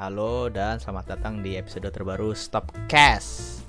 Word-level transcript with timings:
Halo 0.00 0.48
dan 0.48 0.80
selamat 0.80 1.12
datang 1.12 1.44
di 1.44 1.60
episode 1.60 1.84
terbaru 1.92 2.32
Stopcast. 2.32 3.60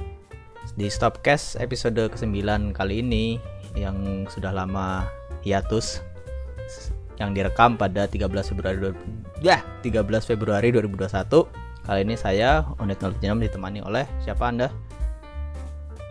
Di 0.80 0.88
Stopcast 0.88 1.60
episode 1.60 2.08
ke-9 2.08 2.72
kali 2.72 3.04
ini 3.04 3.36
yang 3.76 4.24
sudah 4.32 4.56
lama 4.56 5.12
hiatus 5.44 6.00
yang 7.20 7.36
direkam 7.36 7.76
pada 7.76 8.08
13 8.08 8.32
Februari 8.48 8.96
ya 9.44 9.60
13 9.84 10.08
Februari 10.24 10.72
2021. 10.72 11.12
Kali 11.84 12.00
ini 12.00 12.16
saya 12.16 12.64
Unit 12.80 13.04
06 13.04 13.20
ditemani 13.20 13.84
oleh 13.84 14.08
siapa 14.24 14.48
Anda? 14.48 14.72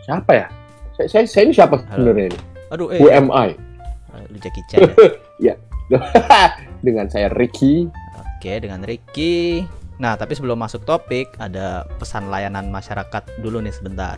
Siapa 0.05 0.37
ya? 0.37 0.52
Saya, 1.00 1.09
saya, 1.16 1.25
saya 1.25 1.43
ini 1.48 1.55
siapa 1.57 1.80
sebenarnya 1.96 2.37
ini? 2.37 2.39
Aduh, 2.68 2.93
eh. 2.93 3.00
Who 3.00 3.09
am 3.09 3.32
I? 3.32 3.57
Lu 4.29 4.37
Jackie 4.37 4.68
Chan 4.68 4.84
ya? 5.41 5.57
Dengan 6.84 7.09
saya 7.09 7.32
Ricky. 7.32 7.88
Oke, 8.21 8.60
dengan 8.60 8.84
Ricky. 8.84 9.80
Nah, 10.00 10.16
tapi 10.16 10.32
sebelum 10.32 10.56
masuk 10.56 10.88
topik, 10.88 11.36
ada 11.36 11.84
pesan 12.00 12.32
layanan 12.32 12.72
masyarakat 12.72 13.20
dulu 13.45 13.60
nih 13.60 13.77
sebentar. 13.77 14.16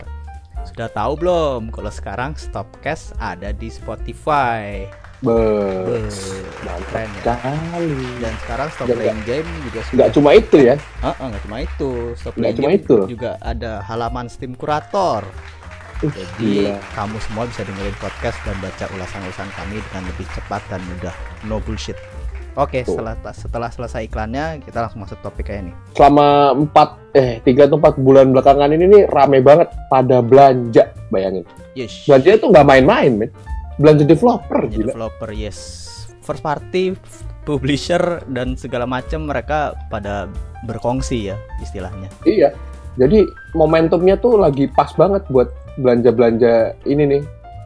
Sudah 0.63 0.87
tahu 0.87 1.19
belum 1.19 1.75
kalau 1.75 1.91
sekarang 1.91 2.39
Stopcast 2.39 3.11
ada 3.19 3.51
di 3.51 3.67
Spotify? 3.67 4.87
Be, 5.19 5.35
Be, 5.87 6.07
keren 6.87 7.07
ya. 7.19 7.35
sekali. 7.35 7.99
Dan 8.19 8.33
sekarang 8.43 8.67
Stop 8.71 8.87
Dan 8.91 8.95
Playing 8.99 9.23
Game 9.27 9.49
juga 9.67 9.79
sudah 9.83 9.95
Nggak 9.99 10.11
cuma 10.15 10.29
itu 10.35 10.57
ya. 10.59 10.75
Heeh, 10.79 11.25
nggak 11.31 11.43
cuma 11.47 11.57
itu. 11.63 11.91
Stop 12.15 12.33
Playing 12.39 12.55
cuma 12.55 12.69
Game 12.71 12.79
itu. 12.79 12.97
juga 13.11 13.31
ada 13.43 13.71
halaman 13.83 14.27
Steam 14.31 14.55
Kurator. 14.55 15.27
Uh, 16.03 16.11
Jadi 16.11 16.67
gila. 16.67 16.79
kamu 16.95 17.17
semua 17.23 17.43
bisa 17.47 17.61
dengerin 17.63 17.95
podcast 17.99 18.35
dan 18.43 18.55
baca 18.59 18.85
ulasan-ulasan 18.91 19.47
kami 19.55 19.79
dengan 19.79 20.03
lebih 20.11 20.27
cepat 20.31 20.63
dan 20.67 20.79
mudah. 20.83 21.15
No 21.47 21.63
bullshit. 21.63 21.95
Oke, 22.53 22.85
Tuh. 22.85 22.93
setelah 22.93 23.17
setelah 23.33 23.69
selesai 23.73 24.05
iklannya, 24.05 24.61
kita 24.61 24.85
langsung 24.85 25.01
masuk 25.01 25.17
topik 25.25 25.49
kayak 25.49 25.65
ini. 25.69 25.73
Selama 25.97 26.53
empat 26.53 27.01
eh 27.17 27.41
tiga 27.41 27.65
atau 27.65 27.81
empat 27.81 27.97
bulan 27.97 28.29
belakangan 28.29 28.69
ini 28.69 28.85
nih 28.85 29.03
rame 29.09 29.41
banget 29.41 29.73
pada 29.89 30.21
belanja. 30.21 30.93
Bayangin. 31.09 31.45
Yes. 31.73 32.05
Belanja 32.05 32.29
itu 32.37 32.45
nggak 32.49 32.65
main-main, 32.65 33.11
men. 33.17 33.29
Belanja 33.81 34.05
developer 34.05 34.69
Jadi 34.69 34.75
gila. 34.77 34.91
developer 34.93 35.29
yes 35.33 35.57
first 36.23 36.45
party 36.45 36.95
publisher 37.43 38.23
dan 38.31 38.55
segala 38.55 38.87
macam 38.87 39.27
mereka 39.27 39.75
pada 39.91 40.31
berkongsi 40.63 41.33
ya 41.33 41.35
istilahnya 41.59 42.07
Iya. 42.23 42.55
Jadi 42.93 43.25
momentumnya 43.57 44.15
tuh 44.21 44.37
lagi 44.37 44.69
pas 44.69 44.93
banget 44.93 45.25
buat 45.33 45.49
belanja-belanja 45.81 46.77
ini 46.85 47.03
nih. 47.17 47.23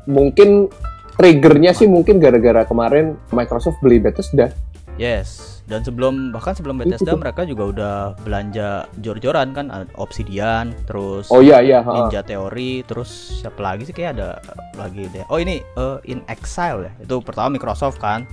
Mungkin 0.07 0.71
triggernya 1.19 1.75
sih 1.75 1.83
mungkin 1.91 2.23
gara-gara 2.23 2.63
kemarin 2.63 3.19
Microsoft 3.35 3.83
beli 3.83 3.99
Bethesda. 3.99 4.55
Yes 4.97 5.61
dan 5.67 5.83
sebelum 5.83 6.31
bahkan 6.31 6.55
sebelum 6.55 6.79
Bethesda 6.79 7.11
mereka 7.13 7.43
juga 7.43 7.63
udah 7.67 7.95
belanja 8.23 8.87
jor-joran 9.03 9.51
kan 9.51 9.67
Obsidian 9.99 10.71
terus 10.87 11.27
Oh 11.27 11.43
iya 11.43 11.59
iya. 11.59 11.83
Ninja 11.83 12.23
Theory 12.23 12.87
terus 12.87 13.43
siapa 13.43 13.59
lagi 13.59 13.83
sih 13.83 13.91
kayak 13.91 14.15
ada 14.15 14.39
lagi 14.73 15.11
deh 15.11 15.27
oh 15.27 15.37
ini 15.37 15.59
eh, 15.59 15.97
In 16.07 16.23
Exile 16.31 16.87
ya 16.87 16.91
itu 17.03 17.19
pertama 17.19 17.51
Microsoft 17.51 17.99
kan 17.99 18.23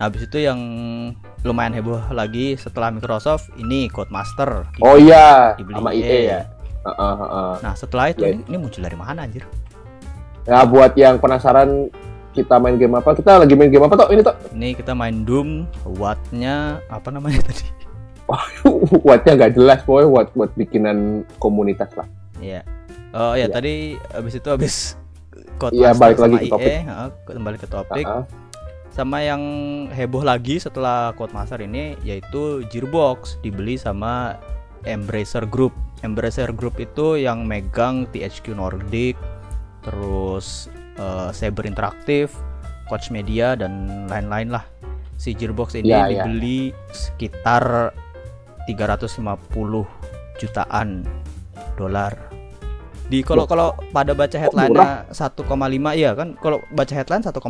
nah, 0.00 0.08
habis 0.08 0.24
itu 0.24 0.40
yang 0.40 0.56
lumayan 1.44 1.76
heboh 1.76 2.00
lagi 2.10 2.56
setelah 2.56 2.88
Microsoft 2.88 3.52
ini 3.60 3.92
Codemaster 3.92 4.64
Oh 4.80 4.96
iya, 4.96 5.54
dibeli 5.60 5.76
sama 5.76 5.92
EA. 5.92 6.02
EA 6.02 6.18
ya. 6.24 6.40
Heeh, 6.88 7.14
heeh. 7.20 7.52
Nah 7.62 7.74
setelah 7.76 8.06
itu 8.08 8.22
Ya. 8.24 8.32
ini, 8.32 8.42
ini 8.48 8.56
muncul 8.56 8.80
dari 8.80 8.96
mana 8.96 9.22
anjir? 9.22 9.44
Nah, 10.48 10.64
buat 10.64 10.96
yang 10.96 11.20
penasaran 11.20 11.92
kita 12.36 12.60
main 12.60 12.76
game 12.76 12.94
apa? 12.96 13.16
Kita 13.16 13.40
lagi 13.40 13.54
main 13.56 13.70
game 13.72 13.84
apa 13.84 13.94
toh? 13.96 14.08
Ini 14.12 14.20
toh 14.22 14.36
Ini 14.54 14.68
kita 14.76 14.92
main 14.92 15.24
Doom, 15.24 15.64
wattnya 15.98 16.82
apa 16.92 17.08
namanya 17.08 17.42
tadi? 17.48 17.66
wattnya 19.08 19.32
nggak 19.40 19.52
jelas, 19.56 19.78
pokoknya 19.88 20.08
watt 20.08 20.28
buat 20.36 20.50
bikinan 20.54 21.24
komunitas 21.40 21.88
lah. 21.96 22.04
Iya. 22.38 22.62
Oh 23.16 23.32
ya 23.32 23.48
Iya. 23.48 23.54
tadi 23.56 23.96
abis 24.12 24.34
itu 24.36 24.48
abis 24.52 24.74
Iya, 25.74 25.90
Master 25.90 25.98
balik 25.98 26.18
lagi 26.22 26.36
ke 26.38 26.46
topik. 26.54 26.70
Heeh, 26.86 27.08
kembali 27.26 27.56
ke 27.58 27.66
topik. 27.66 28.06
Heeh. 28.06 28.24
Sama 28.94 29.18
yang 29.22 29.42
heboh 29.90 30.22
lagi 30.22 30.58
setelah 30.62 31.10
Codemaster 31.18 31.58
ini 31.62 31.98
yaitu 32.06 32.62
Gearbox 32.70 33.38
dibeli 33.42 33.74
sama 33.74 34.38
Embracer 34.86 35.46
Group. 35.50 35.74
Embracer 36.06 36.54
Group 36.54 36.78
itu 36.78 37.18
yang 37.18 37.42
megang 37.42 38.06
THQ 38.14 38.54
Nordic, 38.54 39.18
terus 39.82 40.70
eh, 40.98 41.30
Saber 41.32 41.64
Interactive, 41.64 42.34
Koch 42.90 43.08
Media 43.14 43.54
dan 43.54 44.04
lain-lain 44.10 44.52
lah. 44.52 44.64
Si 45.18 45.34
Gearbox 45.34 45.74
ini 45.74 45.90
Iya, 45.90 46.02
iya. 46.10 46.22
dibeli 46.26 46.70
sekitar 46.94 47.90
350 48.70 49.18
jutaan 50.38 51.02
dolar. 51.74 52.14
Di 53.08 53.24
kalau 53.24 53.48
kalau 53.48 53.72
pada 53.90 54.12
baca 54.12 54.36
kok 54.36 54.42
headline-nya 54.52 55.08
1,5 55.10 55.96
iya 55.96 56.12
kan 56.12 56.36
kalau 56.36 56.60
baca 56.76 56.92
headline 56.92 57.24
1,5 57.24 57.40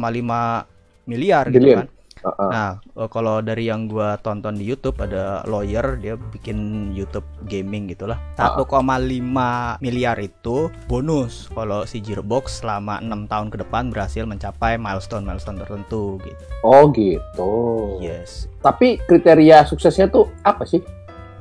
miliar 1.11 1.45
gitu 1.51 1.67
Bilion. 1.67 1.91
Nah, 2.25 2.79
eh, 2.83 3.09
kalau 3.11 3.39
dari 3.41 3.69
yang 3.71 3.87
gua 3.87 4.19
tonton 4.19 4.59
di 4.59 4.65
YouTube 4.67 4.99
ada 4.99 5.43
lawyer 5.47 5.99
dia 6.01 6.15
bikin 6.19 6.91
YouTube 6.93 7.27
gaming 7.47 7.87
gitulah. 7.91 8.19
Ah. 8.39 8.55
1,5 8.59 9.79
miliar 9.79 10.19
itu 10.19 10.73
bonus 10.91 11.47
kalau 11.55 11.87
si 11.87 12.03
Gearbox 12.03 12.63
selama 12.63 12.99
enam 12.99 13.31
tahun 13.31 13.51
ke 13.55 13.63
depan 13.63 13.91
berhasil 13.95 14.27
mencapai 14.27 14.77
milestone-milestone 14.81 15.63
tertentu 15.63 16.19
gitu. 16.23 16.43
Oh 16.67 16.91
gitu. 16.93 17.53
Yes. 18.03 18.51
Tapi 18.63 18.99
kriteria 19.07 19.67
suksesnya 19.67 20.11
tuh 20.11 20.27
apa 20.43 20.67
sih? 20.67 20.83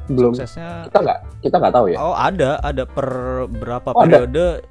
Belum. 0.07 0.31
Suksesnya 0.31 0.87
Kita 0.87 0.97
nggak 1.03 1.19
kita 1.43 1.55
nggak 1.59 1.73
tahu 1.73 1.85
ya. 1.91 1.97
Oh, 1.99 2.15
ada 2.15 2.61
ada 2.63 2.83
per 2.87 3.09
berapa 3.49 3.89
Oh, 3.91 4.03
ada. 4.05 4.23
periode 4.23 4.63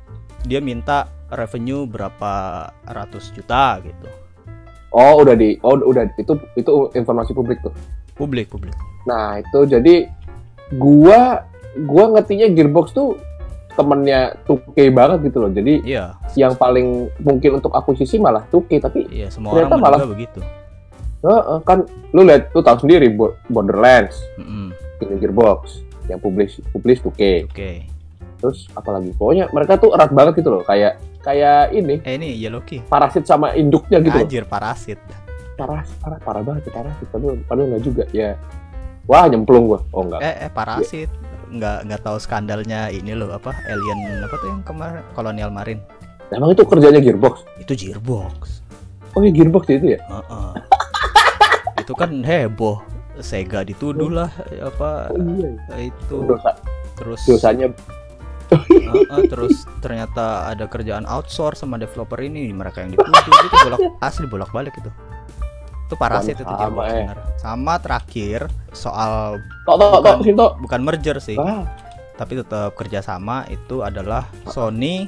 dia 0.47 0.63
minta 0.63 1.11
revenue 1.33 1.85
berapa 1.85 2.67
ratus 2.87 3.35
juta 3.35 3.83
gitu. 3.83 4.26
Oh 4.97 5.21
udah 5.21 5.37
di 5.37 5.61
oh 5.61 5.77
udah 5.77 6.09
itu 6.17 6.33
itu 6.55 6.71
informasi 6.91 7.31
publik 7.31 7.61
tuh. 7.61 7.73
Publik, 8.17 8.49
publik. 8.49 8.73
Nah 9.05 9.37
itu 9.37 9.69
jadi 9.69 10.09
gua 10.73 11.45
gua 11.79 12.05
ngertinya 12.11 12.49
Gearbox 12.49 12.91
tuh 12.91 13.21
temennya 13.77 14.33
2K 14.49 14.89
banget 14.89 15.29
gitu 15.29 15.39
loh. 15.39 15.53
Jadi 15.53 15.85
Iya. 15.85 16.17
yang 16.33 16.57
paling 16.57 17.13
mungkin 17.21 17.61
untuk 17.61 17.71
akuisisi 17.71 18.17
malah 18.17 18.49
2K 18.49 18.81
tapi 18.81 19.05
Iya, 19.07 19.29
semua 19.29 19.53
Ternyata 19.53 19.77
orang 19.77 19.85
malah- 19.85 20.09
begitu. 20.09 20.41
Heeh, 21.19 21.59
kan 21.61 21.85
lu 22.11 22.23
lihat 22.23 22.49
tuh 22.51 22.63
tahu 22.63 22.81
sendiri 22.81 23.09
Bo- 23.11 23.37
Borderlands 23.47 24.17
Mm-mm. 24.37 24.73
ini 24.99 25.15
Gearbox 25.19 25.85
yang 26.09 26.17
publish 26.17 26.57
publish 26.71 27.05
2K. 27.05 27.45
Oke. 27.45 27.71
Terus 28.37 28.65
apalagi 28.73 29.13
pokoknya 29.13 29.49
mereka 29.51 29.77
tuh 29.77 29.93
erat 29.93 30.09
banget 30.09 30.41
gitu 30.41 30.49
loh 30.51 30.63
kayak 30.63 30.97
kayak 31.27 31.75
ini 31.75 31.99
Eh 32.07 32.15
ini 32.15 32.39
Yellow 32.39 32.63
Key. 32.63 32.87
parasit 32.87 33.27
sama 33.27 33.51
induknya 33.59 33.99
gitu. 33.99 34.15
Anjir 34.15 34.45
parasit. 34.47 35.03
Parah 35.59 35.83
parah 35.99 36.21
parah 36.23 36.43
banget 36.47 36.71
ya 36.71 36.73
parasit 36.79 37.07
padahal 37.11 37.35
padahal 37.51 37.67
enggak 37.75 37.83
juga 37.83 38.05
ya. 38.15 38.39
Wah 39.11 39.27
nyemplung 39.27 39.67
gua. 39.67 39.83
Oh 39.91 40.07
enggak. 40.07 40.23
Eh, 40.23 40.35
eh 40.47 40.51
parasit. 40.55 41.11
Nggak 41.51 41.91
nggak 41.91 42.01
tahu 42.07 42.17
skandalnya 42.23 42.91
ini 42.95 43.19
loh 43.19 43.35
apa 43.35 43.51
alien 43.67 44.23
apa 44.23 44.35
tuh 44.39 44.49
yang 44.55 44.63
kemarin 44.63 45.03
kolonial 45.19 45.51
marin. 45.51 45.83
Emang 46.31 46.55
itu 46.55 46.63
kerjanya 46.63 47.03
Gearbox. 47.03 47.43
Itu 47.59 47.75
Gearbox. 47.75 48.63
Oh 49.15 49.23
iya 49.23 49.31
Gearbox 49.35 49.65
itu 49.71 49.99
ya. 49.99 50.01
Heeh. 50.07 50.51
itu 51.83 51.93
kan 51.99 52.11
heboh. 52.23 52.79
Sega 53.17 53.65
dituduh 53.65 54.13
lah 54.13 54.29
apa 54.61 55.09
Oh 55.09 55.17
iya. 55.41 55.89
itu 55.89 56.21
Dosa 56.29 56.53
terus 57.01 57.25
dosanya 57.25 57.73
Heeh, 58.49 59.23
terus 59.27 59.67
ternyata 59.79 60.47
ada 60.47 60.65
kerjaan 60.65 61.05
outsource 61.05 61.61
sama 61.61 61.77
developer 61.77 62.19
ini 62.19 62.49
mereka 62.51 62.81
yang 62.81 62.93
dituduh 62.93 63.13
itu 63.43 63.57
bolak 63.65 63.81
asli 64.01 64.27
bolak 64.27 64.51
balik 64.51 64.75
itu 64.77 64.91
itu 65.87 65.95
parasit 65.95 66.35
itu 66.35 66.47
Sama, 66.47 66.83
eh. 66.85 67.07
bener. 67.07 67.19
sama 67.39 67.75
terakhir 67.79 68.41
soal 68.71 69.39
tok 69.63 69.77
tok 69.79 69.91
Bukan. 70.19 70.35
tok. 70.35 70.53
bukan 70.61 70.81
merger 70.83 71.17
sih 71.19 71.39
Ah, 71.39 71.63
tapi 72.15 72.37
tetap 72.37 72.75
kerjasama 72.75 73.47
itu 73.47 73.81
adalah 73.81 74.27
Sony, 74.47 75.07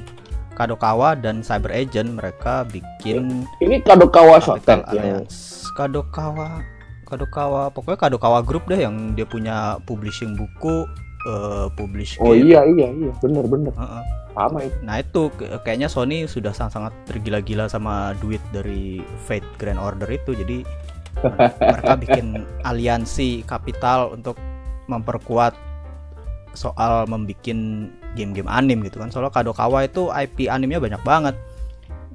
Kadokawa 0.53 1.15
dan 1.15 1.41
Cyber 1.41 1.71
Agent 1.71 2.15
mereka 2.15 2.63
bikin 2.63 3.43
ini 3.59 3.79
Kadokawa 3.79 4.39
Shoten 4.39 4.83
yang 4.87 5.25
Alliance. 5.25 5.67
Kadokawa, 5.73 6.63
Kadokawa, 7.03 7.71
pokoknya 7.71 7.99
Kadokawa 7.99 8.39
Group 8.39 8.67
deh 8.67 8.79
yang 8.79 9.15
dia 9.15 9.23
punya 9.23 9.79
publishing 9.83 10.35
buku, 10.35 10.83
eh, 11.21 11.67
publish 11.73 12.15
Oh 12.17 12.31
game. 12.31 12.47
iya 12.47 12.61
iya 12.65 12.87
iya 12.89 13.11
bener 13.19 13.45
bener 13.45 13.73
Heeh. 13.73 14.03
sama 14.31 14.59
itu. 14.63 14.77
Nah 14.81 14.95
itu 14.97 15.21
kayaknya 15.61 15.87
Sony 15.87 16.23
sudah 16.25 16.53
sangat-sangat 16.53 16.93
tergila-gila 17.05 17.67
sama 17.67 18.15
duit 18.17 18.39
dari 18.49 19.03
Fate 19.25 19.47
Grand 19.57 19.79
Order 19.79 20.07
itu, 20.07 20.31
jadi 20.31 20.63
mereka 21.71 21.93
bikin 21.95 22.25
aliansi 22.63 23.43
kapital 23.43 24.13
untuk 24.13 24.39
memperkuat 24.87 25.53
soal 26.51 27.05
membuat 27.05 27.43
game-game 28.15 28.47
anim 28.47 28.79
gitu 28.81 28.97
kan. 28.97 29.11
Soalnya 29.11 29.29
Kadokawa 29.29 29.85
itu 29.85 30.07
IP 30.09 30.47
animnya 30.47 30.79
banyak 30.79 31.01
banget. 31.03 31.35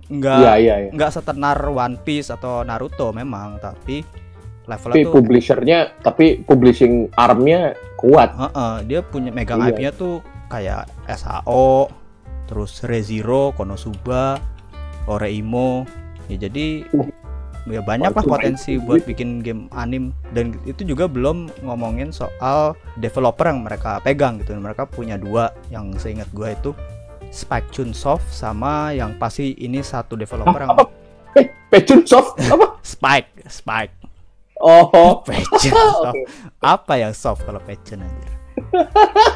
Nggak 0.05 0.37
Iya 0.39 0.53
iya 0.59 0.75
iya. 0.85 0.91
nggak 0.93 1.11
setenar 1.13 1.57
One 1.65 1.97
Piece 2.01 2.29
atau 2.29 2.61
Naruto 2.61 3.09
memang, 3.11 3.57
tapi 3.57 4.05
levelnya 4.65 4.97
Tapi 4.97 5.05
tuh 5.05 5.13
publishernya, 5.13 5.79
tapi 6.01 6.25
publishing 6.41 7.13
armnya 7.15 7.77
kuat. 7.97 8.33
Heeh, 8.33 8.75
dia 8.89 9.01
punya 9.01 9.31
megang 9.31 9.61
Iya. 9.61 9.73
IP-nya 9.73 9.93
tuh 9.93 10.21
kayak 10.49 10.89
SAO, 11.09 11.89
terus 12.45 12.81
ReZero, 12.81 13.53
Konosuba, 13.53 14.41
Oreimo. 15.05 15.85
Ya 16.27 16.49
jadi 16.49 16.89
Uh. 16.91 17.09
ya 17.65 17.81
banyak 17.81 18.13
lah 18.13 18.25
main 18.25 18.29
potensi 18.29 18.77
buat 18.77 19.05
bikin 19.05 19.41
game 19.41 19.73
anim 19.73 20.13
dan 20.33 20.53
itu 20.65 20.85
juga 20.85 21.09
belum 21.09 21.49
ngomongin 21.65 22.13
soal 22.13 22.73
developer 22.97 23.45
yang 23.45 23.65
mereka 23.65 24.01
pegang 24.01 24.41
gitu. 24.41 24.57
Mereka 24.57 24.89
punya 24.89 25.17
dua 25.17 25.53
yang 25.69 25.93
seingat 25.97 26.29
gua 26.33 26.53
itu 26.53 26.73
Spike 27.29 27.73
Chunsoft 27.73 28.29
sama 28.31 28.93
yang 28.93 29.17
pasti 29.17 29.57
ini 29.59 29.81
satu 29.81 30.15
developer 30.15 30.61
yang 30.61 30.73
Apa? 30.77 30.85
Eh, 31.35 31.51
Pechun 31.67 32.07
Soft 32.07 32.39
apa? 32.39 32.79
Spike, 32.81 33.43
Spike. 33.51 34.04
Oh, 34.57 35.23
Passion. 35.23 35.75
Oke. 36.07 36.25
Apa 36.59 36.95
yang 36.97 37.13
soft 37.13 37.43
kalau 37.43 37.59
passion 37.61 38.01
anjir? 38.01 38.31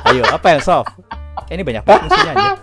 Ayo, 0.06 0.22
apa 0.24 0.54
yang 0.54 0.62
soft? 0.62 0.94
Eh, 1.46 1.54
ini 1.54 1.62
banyak 1.62 1.82
banget 1.82 2.02
musuhnya 2.06 2.32
anjir. 2.32 2.58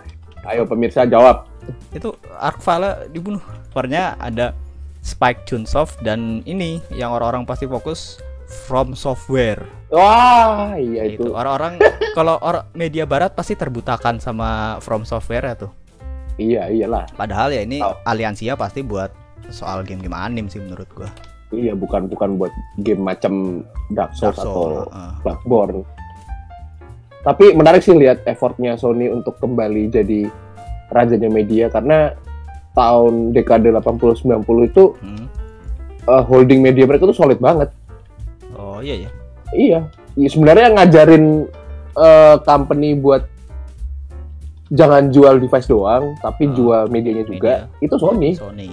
ayo 0.46 0.62
pemirsa 0.62 1.02
jawab. 1.04 1.44
Itu 1.90 2.14
Arkvala 2.32 3.06
dibunuh. 3.06 3.42
Warnya 3.70 4.14
ada 4.16 4.54
Spike 5.00 5.44
Chunsoft 5.44 6.00
dan 6.00 6.40
ini 6.42 6.78
yang 6.88 7.10
orang-orang 7.10 7.44
pasti 7.44 7.66
fokus 7.66 8.18
From 8.66 8.94
Software. 8.94 9.66
Wah, 9.90 10.74
iya 10.78 11.02
Itu 11.06 11.26
itu. 11.26 11.34
orang-orang 11.34 11.82
kalau 12.18 12.38
orang 12.38 12.66
media 12.72 13.02
barat 13.04 13.34
pasti 13.34 13.52
terbutakan 13.52 14.16
sama 14.16 14.78
From 14.80 15.02
Software 15.02 15.44
ya 15.44 15.54
tuh. 15.58 15.72
Iya, 16.36 16.70
iyalah. 16.70 17.04
Padahal 17.12 17.50
ya 17.50 17.62
ini 17.62 17.82
Oh. 17.82 17.94
aliansinya 18.02 18.54
pasti 18.54 18.80
buat 18.80 19.10
soal 19.50 19.82
game-game 19.82 20.14
anim 20.14 20.46
sih 20.46 20.58
menurut 20.58 20.86
gua. 20.90 21.10
Iya, 21.54 21.78
bukan 21.78 22.10
bukan 22.10 22.36
buat 22.36 22.50
game 22.82 23.06
macam 23.06 23.62
Dark 23.94 24.18
Souls 24.18 24.34
Dark 24.34 24.42
atau 24.42 24.86
heeh. 24.90 25.10
Bloodborne. 25.22 25.86
Tapi 27.22 27.54
menarik 27.54 27.82
sih 27.82 27.94
lihat 27.94 28.22
effortnya 28.22 28.74
Sony 28.74 29.10
untuk 29.10 29.38
kembali 29.38 29.90
jadi 29.90 30.30
rajanya 30.90 31.26
media 31.26 31.66
karena 31.66 32.14
tahun 32.72 33.34
dekade 33.34 33.70
80-90 33.70 34.70
itu 34.70 34.84
Hmm. 35.02 35.26
uh, 36.06 36.22
holding 36.22 36.62
media 36.62 36.86
mereka 36.86 37.06
tuh 37.06 37.16
solid 37.16 37.38
banget. 37.38 37.70
Oh 38.54 38.78
iya 38.78 39.06
ya. 39.06 39.10
Iya, 39.54 39.80
Iya, 40.16 40.28
sebenarnya 40.32 40.72
ngajarin 40.72 41.44
uh, 41.92 42.36
company 42.42 42.96
buat 42.96 43.28
jangan 44.68 45.12
jual 45.12 45.38
device 45.38 45.68
doang, 45.68 46.16
tapi 46.18 46.48
Ah, 46.48 46.52
jual 46.52 46.82
medianya 46.88 47.22
juga. 47.22 47.68
Itu 47.78 48.00
Sony 48.00 48.34
Sony. 48.34 48.70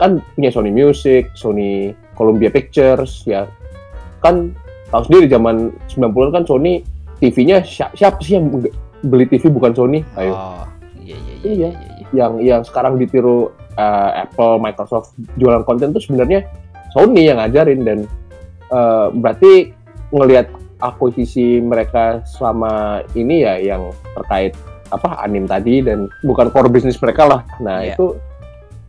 Kan 0.00 0.24
punya 0.34 0.48
Sony 0.48 0.72
Music, 0.72 1.28
Sony 1.36 1.92
Columbia 2.16 2.48
Pictures, 2.48 3.28
ya 3.28 3.44
kan 4.24 4.56
tahu 4.88 5.02
sendiri 5.06 5.28
zaman 5.28 5.70
90 5.92 6.34
kan 6.34 6.42
Sony 6.44 6.80
TV-nya 7.20 7.60
siapa, 7.60 7.92
siapa 7.92 8.18
sih 8.24 8.40
yang 8.40 8.48
beli 9.04 9.24
TV 9.28 9.52
bukan 9.52 9.76
Sony? 9.76 10.00
Ayo, 10.16 10.32
Oh, 10.32 10.64
iya 10.96 11.16
iya 11.16 11.20
iya. 11.20 11.36
Iya. 11.40 11.52
iya, 11.52 11.70
iya, 11.70 12.06
yang 12.10 12.32
yang 12.40 12.60
sekarang 12.64 12.96
ditiru 12.96 13.52
uh, 13.76 14.10
Apple, 14.24 14.56
Microsoft 14.58 15.12
jualan 15.36 15.62
konten 15.62 15.92
tuh 15.92 16.00
sebenarnya 16.00 16.48
Sony 16.90 17.28
yang 17.28 17.38
ngajarin 17.38 17.80
dan 17.86 17.98
uh, 18.72 19.12
berarti 19.14 19.70
ngelihat 20.10 20.50
akuisisi 20.80 21.60
mereka 21.60 22.24
selama 22.24 23.04
ini 23.12 23.44
ya 23.44 23.60
yang 23.60 23.92
terkait 24.16 24.56
apa 24.90 25.22
anim 25.22 25.46
tadi 25.46 25.84
dan 25.86 26.10
bukan 26.26 26.50
core 26.50 26.66
bisnis 26.66 26.98
mereka 26.98 27.28
lah. 27.28 27.40
Nah 27.62 27.84
Iya. 27.84 27.94
itu 27.94 28.18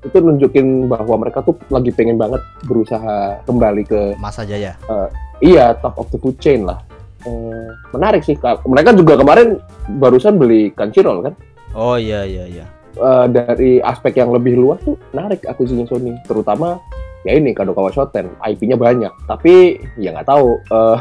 itu 0.01 0.17
nunjukin 0.17 0.89
bahwa 0.89 1.21
mereka 1.21 1.45
tuh 1.45 1.53
lagi 1.69 1.93
pengen 1.93 2.17
banget 2.17 2.41
berusaha 2.65 3.37
kembali 3.45 3.83
ke 3.85 4.01
Masa 4.17 4.41
Jaya. 4.45 4.73
iya 5.41 5.73
top 5.77 5.97
of 6.01 6.09
the 6.09 6.17
food 6.17 6.37
chain 6.41 6.65
lah. 6.65 6.81
Eh, 7.21 7.69
menarik 7.93 8.25
sih. 8.25 8.33
Mereka 8.41 8.97
juga 8.97 9.13
kemarin 9.17 9.61
barusan 10.01 10.41
beli 10.41 10.73
Crunchyroll 10.73 11.29
kan. 11.29 11.33
Oh 11.77 11.95
iya 11.97 12.25
iya 12.25 12.45
iya. 12.49 12.65
Eh, 12.97 13.25
dari 13.31 13.79
aspek 13.79 14.19
yang 14.19 14.35
lebih 14.35 14.59
luas 14.59 14.81
tuh 14.83 14.99
menarik 15.15 15.47
akuisisinya 15.47 15.87
Sony, 15.87 16.11
terutama 16.27 16.75
ya 17.23 17.39
ini 17.39 17.55
Kadokawa 17.55 17.87
Shoten, 17.93 18.35
IP-nya 18.43 18.75
banyak, 18.75 19.13
tapi 19.29 19.79
ya 19.95 20.11
nggak 20.11 20.27
tahu 20.27 20.59
eh, 20.59 20.97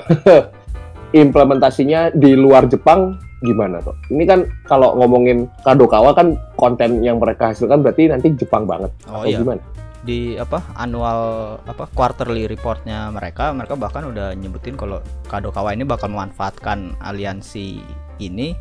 implementasinya 1.26 2.14
di 2.14 2.38
luar 2.38 2.70
Jepang 2.70 3.18
gimana 3.42 3.82
tuh? 3.82 3.96
Ini 4.12 4.22
kan 4.22 4.46
kalau 4.70 4.94
ngomongin 5.02 5.50
Kadokawa 5.66 6.14
kan 6.14 6.38
konten 6.60 7.00
yang 7.00 7.16
mereka 7.16 7.50
hasilkan 7.50 7.80
berarti 7.80 8.06
nanti 8.06 8.36
Jepang 8.36 8.68
banget, 8.68 8.92
Oh 9.08 9.24
atau 9.24 9.26
iya. 9.26 9.40
gimana? 9.40 9.62
Di 10.00 10.36
apa 10.36 10.60
annual 10.74 11.20
apa 11.62 11.84
quarterly 11.90 12.44
reportnya 12.44 13.08
mereka, 13.08 13.48
mereka 13.50 13.74
bahkan 13.74 14.04
udah 14.06 14.32
nyebutin 14.32 14.72
kalau 14.72 15.00
Kadokawa 15.24 15.72
ini 15.72 15.84
bakal 15.84 16.08
memanfaatkan 16.08 17.00
aliansi 17.00 17.80
ini 18.18 18.52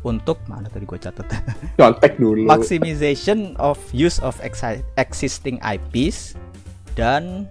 untuk 0.00 0.38
mana 0.46 0.68
tadi 0.68 0.84
gue 0.84 0.96
catat 0.96 1.26
Contek 1.80 2.16
dulu. 2.16 2.44
maximization 2.44 3.56
of 3.58 3.76
use 3.90 4.20
of 4.20 4.36
exi- 4.38 4.84
existing 4.94 5.58
IPs 5.58 6.32
dan 6.94 7.44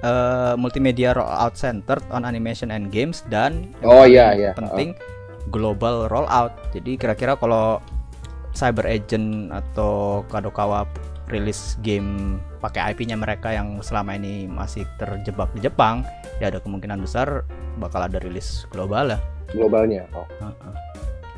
eh, 0.00 0.54
multimedia 0.54 1.10
rollout 1.10 1.54
centered 1.54 2.04
on 2.08 2.22
animation 2.22 2.68
and 2.68 2.90
games 2.90 3.24
dan 3.26 3.72
Oh, 3.80 4.04
iya, 4.04 4.30
iya. 4.30 4.52
penting 4.52 4.92
global 5.48 6.06
rollout 6.06 6.52
jadi 6.70 6.94
kira-kira 6.96 7.34
kalau 7.34 7.80
Cyber 8.56 8.88
Agent 8.88 9.52
atau 9.52 10.24
Kadokawa 10.32 10.88
rilis 11.28 11.76
game 11.84 12.40
pakai 12.64 12.94
IP-nya 12.94 13.18
mereka 13.18 13.52
yang 13.52 13.82
selama 13.82 14.16
ini 14.16 14.48
masih 14.48 14.86
terjebak 14.96 15.50
di 15.52 15.66
Jepang 15.66 16.06
ya 16.38 16.48
ada 16.48 16.62
kemungkinan 16.62 17.02
besar 17.02 17.42
bakal 17.82 18.06
ada 18.06 18.22
rilis 18.22 18.64
global 18.70 19.10
lah 19.12 19.20
globalnya. 19.50 20.06
Oh. 20.14 20.26
Heeh. 20.42 20.74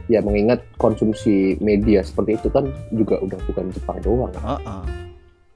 Ya 0.08 0.24
mengingat 0.24 0.64
konsumsi 0.80 1.60
media 1.60 2.00
seperti 2.00 2.40
itu 2.40 2.48
kan 2.48 2.72
juga 2.96 3.20
udah 3.20 3.38
bukan 3.44 3.68
Jepang 3.76 3.98
doang. 4.00 4.32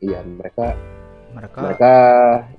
Iya 0.02 0.20
mereka 0.26 0.76
mereka 1.32 1.58
mereka 1.64 1.94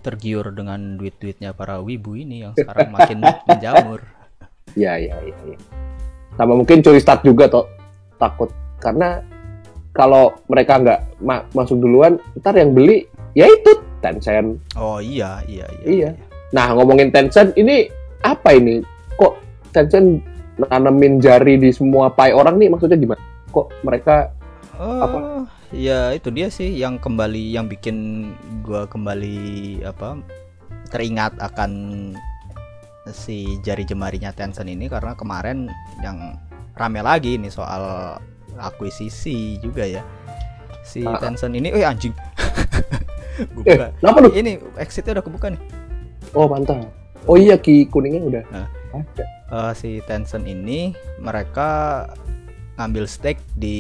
tergiur 0.02 0.50
dengan 0.50 0.98
duit-duitnya 0.98 1.54
para 1.54 1.78
wibu 1.78 2.18
ini 2.18 2.50
yang 2.50 2.54
sekarang 2.58 2.90
makin 2.90 3.22
menjamur. 3.50 4.02
Ya, 4.74 4.98
ya, 4.98 5.14
ya, 5.22 5.38
ya. 5.46 5.58
Sama 6.34 6.58
mungkin 6.58 6.82
curi 6.82 6.98
start 6.98 7.22
juga 7.22 7.46
toh 7.46 7.70
takut 8.18 8.50
karena 8.84 9.24
kalau 9.96 10.36
mereka 10.52 10.82
nggak 10.82 11.00
ma- 11.24 11.48
masuk 11.56 11.80
duluan, 11.80 12.20
ntar 12.44 12.60
yang 12.60 12.76
beli 12.76 13.08
ya 13.34 13.48
itu 13.48 13.80
Tencent. 14.04 14.60
Oh 14.76 15.00
iya, 15.00 15.40
iya, 15.48 15.64
iya. 15.80 15.88
Iya. 15.88 16.10
Nah 16.52 16.76
ngomongin 16.76 17.08
Tencent 17.08 17.56
ini 17.56 17.88
apa 18.20 18.52
ini? 18.52 18.84
Kok 19.16 19.34
Tencent 19.72 20.20
nanemin 20.60 21.24
jari 21.24 21.56
di 21.56 21.72
semua 21.72 22.12
pie 22.12 22.36
orang 22.36 22.60
nih 22.60 22.68
maksudnya 22.68 23.00
gimana? 23.00 23.22
Kok 23.50 23.68
mereka 23.88 24.28
Oh, 24.74 25.06
Apa? 25.06 25.18
ya 25.70 26.10
itu 26.18 26.34
dia 26.34 26.50
sih 26.50 26.74
yang 26.74 26.98
kembali 26.98 27.54
yang 27.54 27.70
bikin 27.70 28.26
gua 28.66 28.90
kembali 28.90 29.38
apa 29.86 30.18
teringat 30.90 31.38
akan 31.38 31.72
si 33.14 33.62
jari 33.62 33.86
jemarinya 33.86 34.34
Tencent 34.34 34.66
ini 34.66 34.90
karena 34.90 35.14
kemarin 35.14 35.70
yang 36.02 36.42
rame 36.74 37.06
lagi 37.06 37.38
nih 37.38 37.54
soal 37.54 38.18
akuisisi 38.58 39.58
juga 39.58 39.84
ya. 39.84 40.02
Si 40.82 41.02
Ah. 41.02 41.16
Tencent 41.18 41.54
ini, 41.54 41.70
eh 41.70 41.82
anjing. 41.82 42.14
Eh 43.34 43.50
buka. 43.50 43.90
kenapa 43.98 44.18
lu? 44.20 44.30
Ini 44.30 44.52
exitnya 44.78 45.18
udah 45.18 45.26
kebuka 45.26 45.50
nih. 45.50 45.62
Oh 46.32 46.46
mantap. 46.46 46.86
Oh 47.26 47.34
iya 47.34 47.58
ki 47.58 47.88
kuningnya 47.88 48.22
udah 48.22 48.44
Nah. 48.48 48.68
ada. 48.94 49.26
eh, 49.50 49.72
si 49.74 49.90
Tencent 50.04 50.44
ini 50.44 50.94
mereka 51.18 52.06
ngambil 52.76 53.06
stake 53.06 53.42
di 53.52 53.78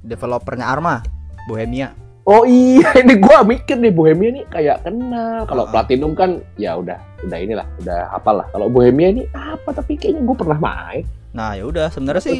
developernya 0.00 0.64
Arma, 0.66 1.00
Bohemia. 1.44 1.96
Oh 2.22 2.44
iya 2.44 2.92
ini 3.00 3.16
gua 3.16 3.40
mikir 3.40 3.74
nih 3.74 3.88
Bohemia 3.88 4.30
nih 4.30 4.44
kayak 4.48 4.84
kenal. 4.84 5.44
Kalau 5.44 5.64
Ah. 5.64 5.72
Platinum 5.72 6.12
kan 6.12 6.44
ya 6.54 6.76
udah 6.76 7.00
udah 7.22 7.38
inilah 7.38 7.64
udah 7.80 8.12
apalah. 8.12 8.44
Kalau 8.50 8.68
Bohemia 8.68 9.08
ini 9.10 9.24
apa 9.32 9.72
tapi 9.72 9.96
kayaknya 9.96 10.20
gua 10.22 10.36
pernah 10.36 10.58
main. 10.58 11.08
Nah, 11.30 11.54
ya 11.54 11.64
udah 11.66 11.86
sebenarnya 11.92 12.22
sih 12.22 12.38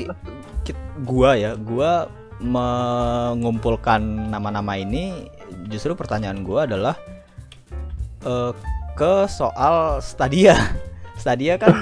gua 1.06 1.38
ya, 1.38 1.54
gua 1.54 2.11
mengumpulkan 2.40 4.00
nama-nama 4.32 4.75
ini 4.80 5.28
justru 5.68 5.92
pertanyaan 5.92 6.42
gua 6.42 6.64
adalah 6.64 6.97
eh, 8.25 8.52
ke 8.99 9.28
soal 9.30 10.02
Stadia. 10.02 10.56
Stadia 11.20 11.61
kan 11.61 11.76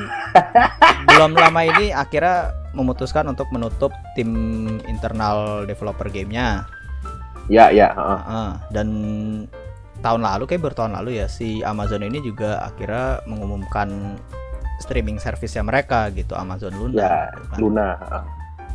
belum 1.09 1.39
lama 1.39 1.61
ini 1.63 1.95
akhirnya 1.95 2.51
memutuskan 2.75 3.31
untuk 3.31 3.49
menutup 3.55 3.95
tim 4.19 4.31
internal 4.85 5.65
developer 5.65 6.11
gamenya. 6.11 6.67
Ya 7.49 7.73
ya. 7.73 7.95
heeh. 7.97 8.21
Heeh, 8.29 8.51
dan 8.75 8.89
tahun 10.05 10.23
lalu 10.23 10.45
kayak 10.47 10.63
bertahun 10.71 10.95
lalu 10.95 11.19
ya 11.19 11.27
si 11.27 11.63
Amazon 11.65 12.07
ini 12.07 12.23
juga 12.23 12.63
akhirnya 12.63 13.23
mengumumkan 13.27 14.19
streaming 14.79 15.19
service 15.19 15.59
mereka 15.61 16.09
gitu 16.15 16.35
Amazon 16.39 16.75
Luna. 16.79 16.95
Ya, 16.95 17.17
gitu 17.35 17.43
kan. 17.51 17.59
Luna. 17.59 17.89
heeh. 17.99 18.25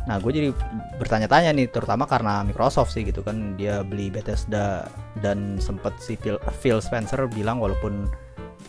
Nah 0.04 0.20
gue 0.20 0.32
jadi 0.36 0.48
bertanya-tanya 1.00 1.56
nih 1.56 1.72
terutama 1.72 2.04
karena 2.04 2.44
Microsoft 2.44 2.92
sih 2.92 3.08
gitu 3.08 3.24
kan 3.24 3.56
dia 3.56 3.80
beli 3.80 4.12
Bethesda 4.12 4.84
dan 5.24 5.56
sempet 5.56 5.96
si 5.96 6.20
Phil, 6.20 6.36
Phil 6.60 6.78
Spencer 6.84 7.24
bilang 7.32 7.56
walaupun 7.56 8.04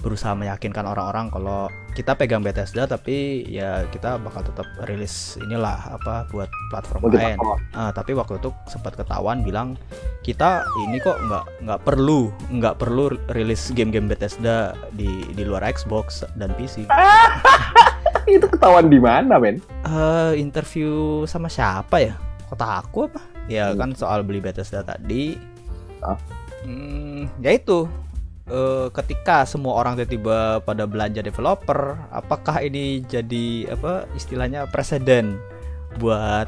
berusaha 0.05 0.31
meyakinkan 0.31 0.85
orang-orang 0.85 1.27
kalau 1.27 1.65
kita 1.91 2.13
pegang 2.13 2.39
Bethesda 2.39 2.85
tapi 2.85 3.41
ya 3.43 3.89
kita 3.89 4.21
bakal 4.21 4.45
tetap 4.45 4.67
rilis 4.85 5.33
inilah 5.41 5.97
apa 5.97 6.29
buat 6.29 6.45
platform 6.69 7.09
lain. 7.09 7.41
Ah, 7.73 7.89
tapi 7.89 8.13
waktu 8.13 8.37
itu 8.37 8.53
sempat 8.65 8.93
ketahuan 8.93 9.41
bilang 9.41 9.73
kita 10.21 10.61
ini 10.79 11.01
kok 11.01 11.17
nggak 11.17 11.45
nggak 11.65 11.79
perlu 11.81 12.29
nggak 12.51 12.77
perlu 12.77 13.03
rilis 13.27 13.73
game-game 13.73 14.05
Bethesda 14.05 14.77
di 14.91 15.25
di 15.25 15.41
luar 15.41 15.65
Xbox 15.65 16.21
dan 16.35 16.53
PC. 16.53 16.85
itu 18.27 18.45
ketahuan 18.45 18.87
di 18.87 18.97
mana 18.97 19.37
men 19.37 19.57
Eh, 19.83 20.31
interview 20.37 21.25
sama 21.25 21.49
siapa 21.49 21.97
ya? 21.97 22.13
Kota 22.45 22.77
aku 22.79 23.09
apa? 23.09 23.21
Ya 23.45 23.69
Hmm. 23.69 23.77
kan 23.77 23.89
soal 23.93 24.21
beli 24.21 24.37
Bethesda 24.37 24.81
tadi. 24.81 25.33
Ah. 26.01 26.17
Hmm, 26.61 27.29
ya 27.39 27.53
itu. 27.53 27.85
Eh, 28.45 28.87
ketika 28.93 29.41
semua 29.49 29.81
orang 29.81 29.97
tiba-tiba 29.97 30.61
pada 30.61 30.85
belanja 30.85 31.25
developer, 31.25 31.97
apakah 32.13 32.61
ini 32.61 33.01
jadi 33.01 33.73
apa 33.73 34.05
istilahnya 34.13 34.69
presiden 34.69 35.41
buat 35.97 36.45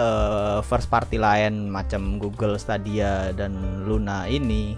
eh, 0.00 0.60
first 0.64 0.88
party 0.88 1.20
lain 1.20 1.68
macam 1.68 2.16
Google 2.16 2.56
Stadia 2.56 3.28
dan 3.36 3.84
Luna 3.84 4.24
ini 4.24 4.72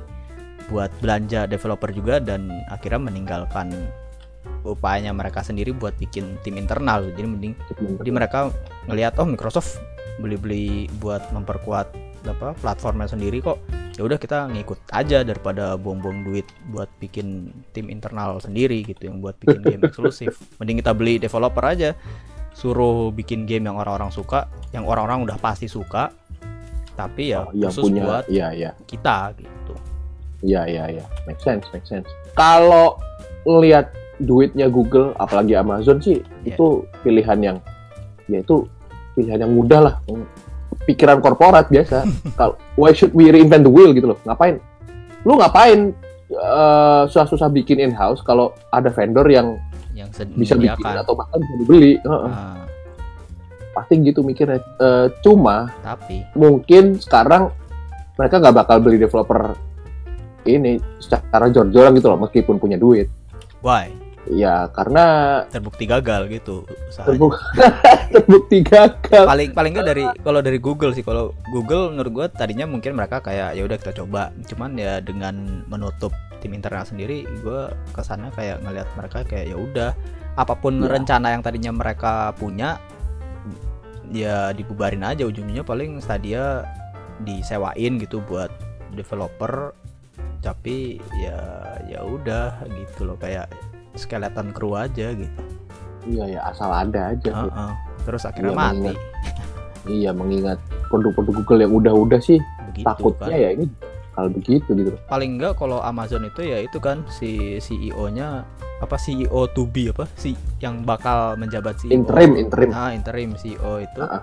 buat 0.66 0.90
belanja 0.98 1.46
developer 1.46 1.94
juga 1.94 2.18
dan 2.18 2.50
akhirnya 2.66 3.06
meninggalkan 3.06 3.70
upayanya 4.66 5.14
mereka 5.14 5.46
sendiri 5.46 5.70
buat 5.70 5.94
bikin 6.02 6.34
tim 6.42 6.58
internal. 6.58 7.14
Jadi 7.14 7.26
mending 7.30 7.54
jadi 8.02 8.10
mereka 8.10 8.50
ngelihat 8.90 9.22
oh 9.22 9.26
Microsoft 9.30 9.78
beli-beli 10.18 10.90
buat 10.98 11.30
memperkuat 11.30 11.94
apa 12.26 12.58
platformnya 12.58 13.06
sendiri 13.06 13.38
kok 13.38 13.62
ya 14.00 14.08
udah 14.08 14.16
kita 14.16 14.48
ngikut 14.48 14.80
aja 14.96 15.20
daripada 15.20 15.76
buang-buang 15.76 16.24
duit 16.24 16.48
buat 16.72 16.88
bikin 17.04 17.52
tim 17.76 17.92
internal 17.92 18.40
sendiri 18.40 18.80
gitu 18.80 19.12
yang 19.12 19.20
buat 19.20 19.36
bikin 19.36 19.60
game 19.60 19.84
eksklusif. 19.92 20.40
Mending 20.56 20.80
kita 20.80 20.96
beli 20.96 21.20
developer 21.20 21.60
aja. 21.60 21.92
Suruh 22.56 23.12
bikin 23.12 23.44
game 23.44 23.68
yang 23.68 23.76
orang-orang 23.76 24.08
suka 24.08 24.48
yang 24.72 24.88
orang-orang 24.88 25.28
udah 25.28 25.36
pasti 25.36 25.68
suka. 25.68 26.08
Tapi 26.96 27.36
ya 27.36 27.44
Oh, 27.44 27.52
yang 27.52 27.68
khusus 27.68 27.92
punya 27.92 28.08
buat 28.08 28.24
iya 28.32 28.48
iya. 28.56 28.70
kita 28.88 29.36
gitu. 29.36 29.74
Iya 30.48 30.64
iya 30.64 30.84
iya. 30.96 31.04
Make 31.28 31.44
sense 31.44 31.68
make 31.76 31.84
sense. 31.84 32.08
Kalau 32.32 32.96
ngelihat 33.44 33.92
duitnya 34.16 34.72
Google 34.72 35.12
apalagi 35.20 35.60
Amazon 35.60 36.00
sih 36.00 36.24
Iya. 36.48 36.56
itu 36.56 36.88
pilihan 37.04 37.36
yang 37.40 37.56
ya 38.32 38.40
itu 38.40 38.64
pilihan 39.12 39.44
yang 39.44 39.52
mudah 39.52 39.80
lah 39.92 39.94
pikiran 40.94 41.22
korporat 41.22 41.70
biasa. 41.70 42.02
Kalau 42.38 42.58
why 42.74 42.90
should 42.90 43.14
we 43.14 43.30
reinvent 43.30 43.62
the 43.62 43.72
wheel 43.72 43.94
gitu 43.94 44.10
loh? 44.14 44.18
Ngapain? 44.26 44.58
Lu 45.22 45.38
ngapain 45.38 45.94
eh, 46.32 47.02
susah-susah 47.06 47.52
bikin 47.52 47.78
in 47.78 47.92
house 47.92 48.24
kalau 48.24 48.56
ada 48.72 48.88
vendor 48.88 49.28
yang 49.28 49.60
yang 49.92 50.08
bisa 50.08 50.56
bikin 50.56 50.80
menyediakan. 50.80 51.04
atau 51.04 51.14
bahkan 51.14 51.38
bisa 51.44 51.54
dibeli? 51.60 51.92
Heeh. 52.00 52.30
Nah, 52.32 52.64
pasti 53.76 53.92
gitu 54.00 54.24
mikirnya. 54.24 54.58
Eh, 54.80 55.06
cuma 55.20 55.68
tapi 55.84 56.24
mungkin 56.32 56.96
sekarang 56.96 57.52
mereka 58.16 58.40
nggak 58.40 58.56
bakal 58.56 58.76
beli 58.80 58.96
developer 58.96 59.52
ini 60.48 60.80
secara 60.96 61.52
jor-joran 61.52 61.92
gitu 62.00 62.08
loh 62.08 62.18
meskipun 62.24 62.56
punya 62.56 62.80
duit. 62.80 63.12
Why 63.60 63.99
ya 64.28 64.68
karena 64.76 65.04
terbukti 65.48 65.88
gagal 65.88 66.28
gitu 66.28 66.68
usahanya. 66.92 67.08
terbukti, 67.16 67.44
terbukti 68.14 68.58
gagal 68.60 69.24
paling 69.24 69.50
paling 69.56 69.72
nggak 69.72 69.88
dari 69.88 70.04
kalau 70.20 70.40
dari 70.44 70.58
Google 70.60 70.92
sih 70.92 71.00
kalau 71.00 71.32
Google 71.48 71.96
menurut 71.96 72.12
gua 72.12 72.26
tadinya 72.28 72.68
mungkin 72.68 73.00
mereka 73.00 73.24
kayak 73.24 73.56
ya 73.56 73.62
udah 73.64 73.76
kita 73.80 73.96
coba 74.04 74.28
cuman 74.44 74.76
ya 74.76 75.00
dengan 75.00 75.64
menutup 75.72 76.12
tim 76.44 76.52
internal 76.52 76.84
sendiri 76.84 77.24
gua 77.40 77.72
ke 77.96 78.04
sana 78.04 78.28
kayak 78.36 78.60
ngelihat 78.60 78.88
mereka 79.00 79.24
kayak 79.24 79.46
ya 79.52 79.56
udah 79.56 79.90
apa 80.36 80.54
pun 80.56 80.84
Ya. 80.84 80.88
rencana 80.92 81.32
yang 81.32 81.42
tadinya 81.42 81.72
mereka 81.72 82.36
punya 82.36 82.76
ya 84.12 84.50
dibubarin 84.52 85.06
aja 85.06 85.24
ujungnya 85.24 85.62
paling 85.64 86.02
Stadia 86.02 86.66
disewain 87.24 87.96
gitu 88.00 88.20
buat 88.26 88.50
developer 88.94 89.72
tapi 90.40 90.98
ya 91.20 91.40
ya 91.86 92.00
udah 92.04 92.64
gitu 92.68 93.04
loh 93.06 93.16
kayak 93.20 93.48
skeleton 93.94 94.52
crew 94.54 94.76
aja 94.76 95.12
gitu. 95.14 95.40
Iya 96.08 96.24
ya 96.38 96.40
asal 96.48 96.70
ada 96.72 97.12
aja 97.12 97.30
Heeh. 97.30 97.70
terus 98.08 98.24
akhirnya 98.24 98.52
Iya, 98.52 98.58
mati. 98.58 98.72
mengingat 98.72 98.98
iya 99.88 100.10
mengingat 100.12 100.58
produk-produk 100.88 101.34
Google 101.44 101.60
yang 101.64 101.72
udah-udah 101.76 102.20
sih. 102.20 102.40
Begitu 102.72 102.86
takutnya 102.88 103.28
kan. 103.36 103.44
ya 103.44 103.48
ini 103.56 103.64
hal 104.16 104.26
begitu 104.32 104.70
gitu. 104.74 104.90
Paling 105.06 105.38
enggak 105.38 105.54
kalau 105.60 105.78
Amazon 105.80 106.26
itu 106.26 106.40
ya 106.42 106.58
itu 106.60 106.78
kan 106.80 107.04
si 107.08 107.60
CEO-nya 107.60 108.42
apa 108.80 108.96
CEO 108.96 109.44
to 109.52 109.68
be 109.68 109.92
apa 109.92 110.08
si 110.16 110.32
yang 110.58 110.82
bakal 110.88 111.36
menjabat 111.36 111.76
CEO 111.78 111.92
interim 111.92 112.32
interim. 112.36 112.70
Ah 112.72 112.90
interim 112.96 113.36
CEO 113.36 113.84
itu. 113.84 114.00
Ah, 114.00 114.20
ah. 114.20 114.22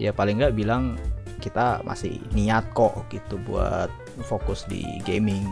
ya 0.00 0.16
paling 0.16 0.40
enggak 0.40 0.56
bilang 0.56 0.96
kita 1.40 1.84
masih 1.84 2.18
niat 2.32 2.64
kok 2.72 3.04
gitu 3.12 3.36
buat 3.44 3.92
fokus 4.24 4.64
di 4.66 4.82
gaming 5.04 5.44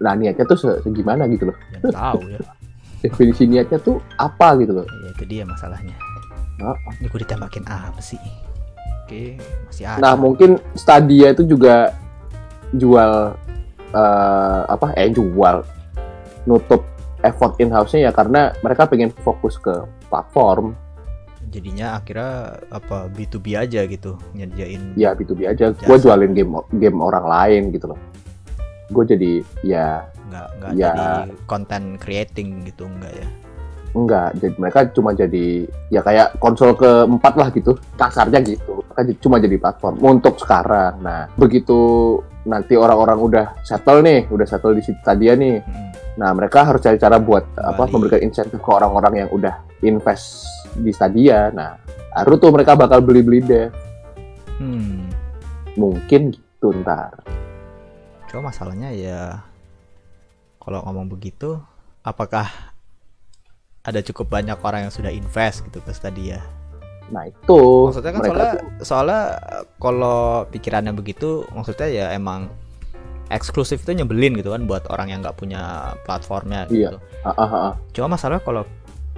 nah 0.00 0.12
niatnya 0.12 0.44
tuh 0.44 0.58
se- 0.58 0.80
segimana 0.84 1.24
gitu 1.28 1.48
loh. 1.48 1.56
Yang 1.72 1.94
tahu 1.94 2.20
ya 2.30 2.40
definisi 3.04 3.44
niatnya 3.46 3.78
tuh 3.78 4.00
apa 4.16 4.56
gitu 4.60 4.82
loh. 4.82 4.86
Ya 4.86 5.08
itu 5.12 5.24
dia 5.24 5.42
masalahnya. 5.46 5.94
Ah, 6.56 6.72
ini 6.98 7.06
gue 7.12 7.20
ditembakin 7.20 7.68
apa 7.68 8.00
sih? 8.00 8.16
Oke 9.04 9.36
masih 9.68 9.84
ada. 9.86 10.00
Nah 10.00 10.12
mungkin 10.16 10.56
Stadia 10.72 11.30
itu 11.30 11.44
juga 11.44 11.92
jual 12.74 13.36
eh, 13.92 14.60
apa 14.66 14.90
eh 14.96 15.12
jual 15.12 15.62
nutup 16.48 16.82
effort 17.22 17.58
in 17.58 17.70
house-nya 17.70 18.08
ya 18.08 18.12
karena 18.14 18.54
mereka 18.60 18.88
pengen 18.88 19.12
fokus 19.22 19.58
ke 19.58 19.72
platform. 20.08 20.74
Jadinya 21.46 21.94
akhirnya 21.96 22.58
apa 22.68 23.06
B2B 23.06 23.54
aja 23.54 23.86
gitu 23.86 24.18
nyediain 24.34 24.96
ya 24.98 25.14
B2B 25.14 25.46
aja. 25.46 25.70
Gue 25.76 25.96
jualin 26.00 26.34
game 26.34 26.58
game 26.74 26.98
orang 26.98 27.24
lain 27.28 27.62
gitu 27.70 27.92
loh. 27.94 27.98
Gue 28.90 29.04
jadi 29.04 29.32
ya 29.66 30.06
nggak 30.26 30.48
nggak 30.58 30.70
Ya. 30.74 30.90
jadi 30.90 31.06
content 31.46 31.86
creating 32.02 32.66
gitu 32.66 32.86
enggak 32.86 33.14
ya 33.14 33.28
enggak. 33.96 34.28
Jadi 34.36 34.54
mereka 34.60 34.78
cuma 34.92 35.10
jadi 35.16 35.64
ya 35.88 36.04
kayak 36.04 36.36
konsol 36.36 36.76
keempat 36.76 37.34
lah 37.40 37.48
gitu. 37.48 37.72
Kasarnya 37.96 38.44
gitu. 38.44 38.84
Mereka 38.92 39.16
cuma 39.24 39.40
jadi 39.40 39.56
platform 39.56 39.96
untuk 40.04 40.36
sekarang. 40.36 41.00
Nah 41.00 41.32
begitu 41.32 42.20
nanti 42.44 42.76
orang-orang 42.76 43.18
udah 43.18 43.46
settle 43.64 44.04
nih, 44.04 44.28
udah 44.30 44.46
settle 44.46 44.76
di 44.76 44.82
Stadia 44.84 45.34
nih. 45.34 45.58
Mm. 45.64 45.86
Nah, 46.16 46.32
mereka 46.32 46.64
harus 46.64 46.80
cari 46.80 46.96
cara 46.96 47.20
buat 47.20 47.44
apa 47.60 47.76
Kembali. 47.76 47.92
memberikan 47.92 48.20
insentif 48.24 48.56
ke 48.56 48.70
orang-orang 48.72 49.26
yang 49.26 49.28
udah 49.36 49.60
invest 49.84 50.48
di 50.72 50.88
Stadia. 50.88 51.52
Nah, 51.52 51.76
baru 52.16 52.40
tuh 52.40 52.50
mereka 52.56 52.72
bakal 52.72 53.04
beli-beli 53.04 53.44
dev. 53.44 53.68
Hmm. 54.56 55.12
Mungkin 55.76 56.32
gitu 56.32 56.72
ntar. 56.80 57.20
Cuma 58.26 58.50
masalahnya 58.50 58.90
ya 58.90 59.20
kalau 60.58 60.82
ngomong 60.82 61.06
begitu, 61.08 61.62
apakah 62.02 62.50
ada 63.82 64.02
cukup 64.02 64.26
banyak 64.28 64.58
orang 64.58 64.90
yang 64.90 64.94
sudah 64.94 65.14
invest 65.14 65.62
gitu 65.62 65.78
ke 65.78 65.94
Stadia? 65.94 66.42
Nah, 67.06 67.30
itu 67.30 67.60
Maksudnya 67.86 68.12
kan 68.12 68.20
soalnya 68.20 68.50
tuh- 68.50 68.62
soalnya 68.82 69.20
eh, 69.38 69.64
kalau 69.78 70.18
pikirannya 70.50 70.90
begitu, 70.90 71.46
maksudnya 71.54 71.86
ya 71.86 72.06
emang 72.10 72.50
eksklusif 73.30 73.82
itu 73.82 73.94
nyebelin 73.94 74.34
gitu 74.34 74.50
kan 74.50 74.66
buat 74.66 74.86
orang 74.90 75.10
yang 75.10 75.18
nggak 75.22 75.38
punya 75.38 75.94
platformnya 76.02 76.66
Iya. 76.66 76.94
gitu. 76.94 76.98
ah, 77.22 77.30
ah, 77.30 77.42
ah, 77.42 77.54
ah. 77.70 77.72
Cuma 77.90 78.18
masalah 78.18 78.42
kalau 78.42 78.66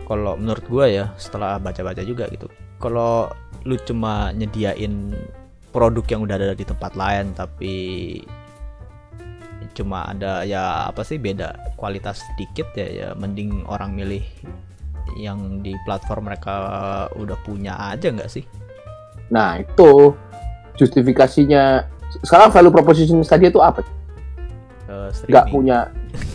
kalau 0.04 0.36
menurut 0.36 0.64
gua 0.68 0.84
ya 0.84 1.12
setelah 1.16 1.56
baca-baca 1.56 2.00
juga 2.00 2.28
gitu. 2.28 2.48
Kalau 2.76 3.32
lu 3.64 3.76
cuma 3.82 4.32
nyediain 4.32 5.12
produk 5.68 6.04
yang 6.08 6.20
udah 6.24 6.36
ada 6.36 6.52
di 6.52 6.64
tempat 6.64 6.92
lain 6.92 7.32
tapi 7.32 7.74
cuma 9.78 10.10
ada 10.10 10.42
ya 10.42 10.90
apa 10.90 11.06
sih 11.06 11.14
beda 11.16 11.54
kualitas 11.78 12.18
sedikit 12.34 12.66
ya 12.74 12.86
ya 12.90 13.08
mending 13.14 13.62
orang 13.64 13.94
milih 13.94 14.26
yang 15.16 15.62
di 15.62 15.72
platform 15.86 16.26
mereka 16.26 16.54
udah 17.14 17.38
punya 17.42 17.78
aja 17.78 18.10
nggak 18.10 18.26
sih? 18.28 18.42
Nah, 19.30 19.56
itu 19.56 20.12
justifikasinya 20.74 21.86
sekarang 22.24 22.50
value 22.50 22.72
proposition 22.72 23.22
Stadia 23.22 23.48
itu 23.48 23.60
apa? 23.60 23.80
Eh, 24.88 25.10
Nggak 25.28 25.46
punya 25.48 25.88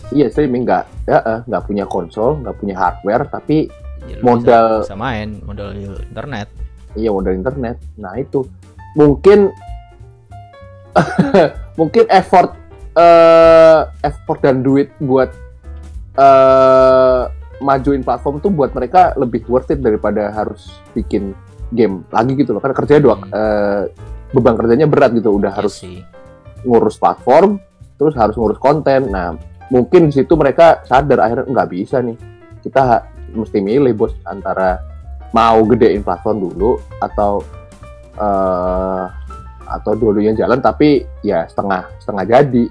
iya 0.09 0.29
streaming 0.29 0.63
nggak 0.63 0.83
ya 1.05 1.19
eh, 1.19 1.39
nggak 1.45 1.63
punya 1.65 1.85
konsol, 1.85 2.39
nggak 2.39 2.55
punya 2.57 2.75
hardware, 2.75 3.27
tapi 3.27 3.67
Ya, 4.03 4.19
modal- 4.19 4.83
bisa, 4.83 4.93
bisa 4.93 4.97
main 4.99 5.39
modal 5.41 5.71
internet. 5.73 6.51
iya 6.93 7.07
modal 7.07 7.33
internet. 7.33 7.79
Nah, 7.95 8.19
itu 8.19 8.43
mungkin 8.93 9.47
mungkin 11.79 12.05
effort 12.09 12.53
eh 12.93 13.79
effort 14.05 14.39
dan 14.41 14.61
duit 14.61 14.93
buat 15.01 15.29
eh 16.13 17.23
majuin 17.63 18.03
platform 18.03 18.43
tuh 18.43 18.51
buat 18.51 18.75
mereka 18.75 19.15
lebih 19.15 19.47
worth 19.47 19.71
it 19.71 19.79
daripada 19.79 20.35
harus 20.35 20.67
bikin 20.91 21.31
game 21.71 22.03
lagi 22.11 22.35
gitu 22.37 22.53
loh. 22.53 22.61
Karena 22.61 22.75
kerjanya 22.75 23.01
dua 23.01 23.15
Hmm. 23.17 23.31
eh, 23.31 23.81
beban 24.33 24.57
kerjanya 24.57 24.85
berat 24.89 25.13
gitu, 25.15 25.33
udah 25.37 25.53
Iya 25.53 25.57
harus 25.61 25.73
sih. 25.79 26.01
ngurus 26.63 26.95
platform, 26.95 27.59
terus 27.99 28.15
harus 28.15 28.35
ngurus 28.39 28.55
konten. 28.55 29.11
Nah, 29.11 29.35
mungkin 29.67 30.07
di 30.07 30.13
situ 30.15 30.33
mereka 30.39 30.79
sadar 30.87 31.19
akhirnya 31.23 31.49
nggak 31.49 31.69
bisa 31.71 31.99
nih. 31.99 32.17
Kita 32.63 33.03
mesti 33.33 33.59
milih 33.59 33.93
bos 33.97 34.13
antara 34.23 34.79
mau 35.33 35.59
gedein 35.65 36.05
platform 36.05 36.37
dulu 36.51 36.77
atau 37.01 37.41
eh 38.15 39.05
atau 39.63 39.91
dulunya 39.97 40.37
jalan 40.37 40.61
tapi 40.61 41.01
ya 41.25 41.47
setengah 41.49 41.89
setengah 41.99 42.23
jadi. 42.27 42.65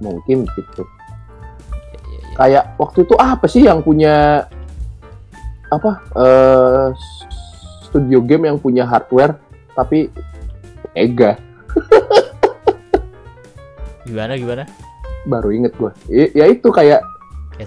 Mungkin 0.00 0.48
gitu. 0.48 0.82
Iya, 0.82 1.98
iya, 2.02 2.18
iya. 2.18 2.34
Kayak 2.34 2.64
waktu 2.76 2.98
itu 3.04 3.14
apa 3.14 3.44
sih 3.44 3.62
yang 3.62 3.80
punya 3.80 4.44
apa 5.68 5.90
eh 6.12 6.88
studio 7.84 8.18
game 8.20 8.46
yang 8.46 8.58
punya 8.58 8.82
hardware 8.82 9.38
tapi 9.72 10.10
Ega 10.92 11.38
Gimana 14.02 14.34
gimana? 14.34 14.64
baru 15.20 15.52
inget 15.52 15.76
gue 15.76 15.92
ya 16.32 16.48
itu 16.48 16.64
kayak 16.72 17.04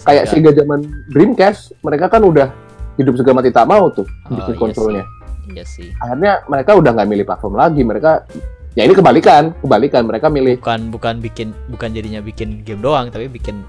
kayak 0.01 0.25
Sega. 0.25 0.49
Sega 0.49 0.51
zaman 0.57 0.81
Dreamcast 1.07 1.77
mereka 1.79 2.09
kan 2.09 2.25
udah 2.25 2.49
hidup 2.97 3.13
segala 3.13 3.39
mati 3.39 3.53
tak 3.53 3.69
mau 3.69 3.87
tuh 3.87 4.09
Oh, 4.25 4.33
bikin 4.33 4.51
iya 4.51 4.59
kontrolnya 4.59 5.05
Iya 5.45 5.63
sih. 5.63 5.93
akhirnya 5.95 6.41
mereka 6.49 6.73
udah 6.73 6.91
nggak 6.91 7.07
milih 7.07 7.23
platform 7.23 7.55
lagi 7.55 7.85
mereka 7.85 8.25
ya 8.73 8.83
ini 8.83 8.91
kebalikan 8.91 9.53
kebalikan 9.59 10.03
mereka 10.03 10.27
milih 10.27 10.57
Bukan 10.57 10.89
bukan 10.89 11.15
bikin 11.19 11.47
bukan 11.67 11.89
jadinya 11.91 12.19
bikin 12.19 12.61
game 12.61 12.79
doang 12.79 13.07
tapi 13.07 13.27
bikin 13.27 13.61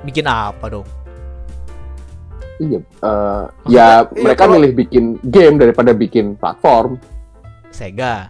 bikin 0.00 0.24
apa 0.24 0.66
dong? 0.70 0.86
iya 2.58 2.76
eh, 2.76 2.82
Maksudnya, 2.82 3.70
ya 3.70 3.88
iya, 4.04 4.20
mereka 4.20 4.42
kalau- 4.42 4.54
milih 4.54 4.70
bikin 4.74 5.04
game 5.22 5.56
daripada 5.56 5.90
bikin 5.92 6.34
platform 6.34 6.98
Sega. 7.70 8.28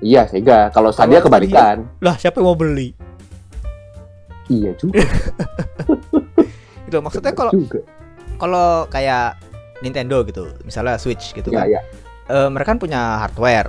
iya 0.00 0.24
Sega 0.24 0.70
kalau 0.70 0.88
Stadia 0.88 1.18
Kalau- 1.18 1.26
kebalikan 1.28 1.76
Lah 2.00 2.14
siapa 2.14 2.38
yang 2.38 2.46
mau 2.46 2.56
beli? 2.56 2.90
iya 4.48 4.72
juga 4.74 5.04
Itu 6.88 6.98
maksudnya 6.98 7.30
kalau 7.30 7.52
juga 7.52 7.84
kalau 8.34 8.68
kayak 8.86 9.36
Nintendo 9.78 10.22
gitu, 10.22 10.48
misalnya 10.62 10.96
Switch 10.96 11.30
gitu 11.30 11.50
ya 11.50 11.60
kan. 11.60 11.66
ya 11.68 11.80
Eh, 12.26 12.48
mereka 12.48 12.70
kan 12.70 12.78
punya 12.78 13.00
hardware, 13.18 13.68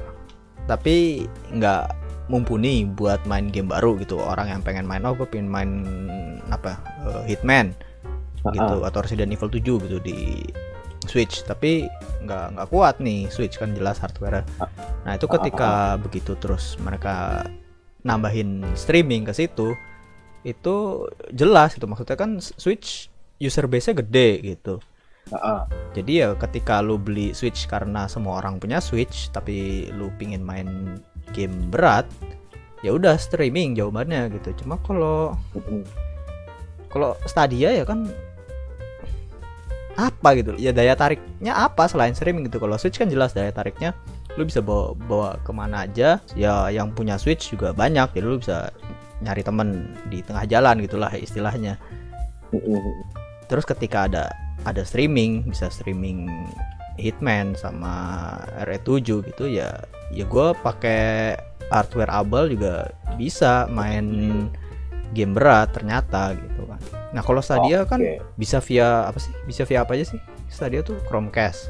tapi 0.70 1.26
nggak 1.50 1.98
mumpuni 2.30 2.86
buat 2.86 3.26
main 3.26 3.50
game 3.50 3.74
baru 3.74 3.98
gitu. 3.98 4.22
Orang 4.22 4.54
yang 4.54 4.62
pengen 4.62 4.86
main, 4.86 5.02
oh 5.02 5.18
gue 5.18 5.26
pengen 5.26 5.50
main 5.50 5.82
apa 6.54 6.78
eh, 7.10 7.34
Hitman 7.34 7.74
gitu 8.54 8.86
atau 8.86 9.00
Resident 9.04 9.34
Evil 9.34 9.50
7 9.52 9.84
gitu 9.90 9.98
di 10.00 10.46
Switch, 11.10 11.42
tapi 11.44 11.90
nggak 12.24 12.56
nggak 12.56 12.68
kuat 12.70 13.02
nih 13.02 13.26
Switch 13.34 13.58
kan 13.58 13.74
jelas 13.74 13.98
hardware. 13.98 14.46
Nah 15.04 15.18
itu 15.18 15.26
ketika 15.26 15.98
begitu 15.98 16.38
terus 16.38 16.78
mereka 16.80 17.44
nambahin 18.06 18.62
streaming 18.78 19.26
ke 19.26 19.34
situ, 19.34 19.74
itu 20.46 21.04
jelas 21.34 21.76
itu 21.76 21.84
maksudnya 21.90 22.16
kan 22.16 22.38
Switch 22.40 23.10
user 23.42 23.66
base-nya 23.66 24.06
gede 24.06 24.30
gitu. 24.56 24.78
Heeh. 25.30 25.62
Jadi 25.94 26.12
ya 26.26 26.34
ketika 26.38 26.82
lu 26.82 26.98
beli 26.98 27.34
Switch 27.38 27.70
karena 27.70 28.10
semua 28.10 28.42
orang 28.42 28.58
punya 28.58 28.82
Switch 28.82 29.30
tapi 29.30 29.90
lu 29.94 30.10
pingin 30.18 30.42
main 30.42 30.98
game 31.34 31.70
berat, 31.70 32.10
ya 32.82 32.94
udah 32.94 33.18
streaming 33.18 33.78
jawabannya 33.78 34.34
gitu. 34.42 34.66
Cuma 34.66 34.82
kalau 34.82 35.38
kalau 36.90 37.14
Stadia 37.30 37.70
ya 37.74 37.86
kan 37.86 38.10
apa 40.00 40.34
gitu. 40.40 40.56
Ya 40.58 40.74
daya 40.74 40.98
tariknya 40.98 41.54
apa 41.54 41.86
selain 41.86 42.18
streaming 42.18 42.50
gitu. 42.50 42.58
Kalau 42.58 42.80
Switch 42.82 42.98
kan 42.98 43.12
jelas 43.12 43.36
daya 43.36 43.54
tariknya 43.54 43.94
lu 44.38 44.46
bisa 44.46 44.64
bawa 44.64 44.96
bawa 44.96 45.30
ke 45.46 45.52
mana 45.54 45.86
aja. 45.86 46.18
Ya 46.34 46.74
yang 46.74 46.96
punya 46.96 47.22
Switch 47.22 47.54
juga 47.54 47.76
banyak. 47.76 48.18
Jadi 48.18 48.26
lu 48.26 48.42
bisa 48.42 48.74
nyari 49.20 49.44
temen 49.44 49.94
di 50.08 50.24
tengah 50.24 50.48
jalan 50.48 50.80
gitulah 50.82 51.12
istilahnya. 51.14 51.76
Terus 53.46 53.66
ketika 53.68 54.10
ada 54.10 54.32
ada 54.66 54.84
streaming, 54.84 55.48
bisa 55.48 55.72
streaming 55.72 56.28
Hitman 57.00 57.56
sama 57.56 57.94
RE7 58.68 59.24
gitu 59.24 59.46
ya. 59.48 59.72
Ya 60.12 60.26
gue 60.26 60.48
pakai 60.60 61.36
hardware 61.70 62.12
Abel 62.12 62.58
juga 62.58 62.92
bisa 63.16 63.70
main 63.70 64.06
game 65.16 65.34
berat 65.34 65.72
ternyata 65.72 66.36
gitu 66.36 66.66
kan. 66.68 66.82
Nah 67.16 67.22
kalau 67.24 67.40
Stadia 67.40 67.86
kan 67.88 68.02
Oke. 68.02 68.20
bisa 68.36 68.60
via 68.60 69.08
apa 69.08 69.18
sih? 69.18 69.32
Bisa 69.48 69.64
via 69.64 69.82
apa 69.86 69.96
aja 69.96 70.12
sih? 70.12 70.20
Stadia 70.52 70.84
tuh 70.84 70.98
Chromecast. 71.08 71.70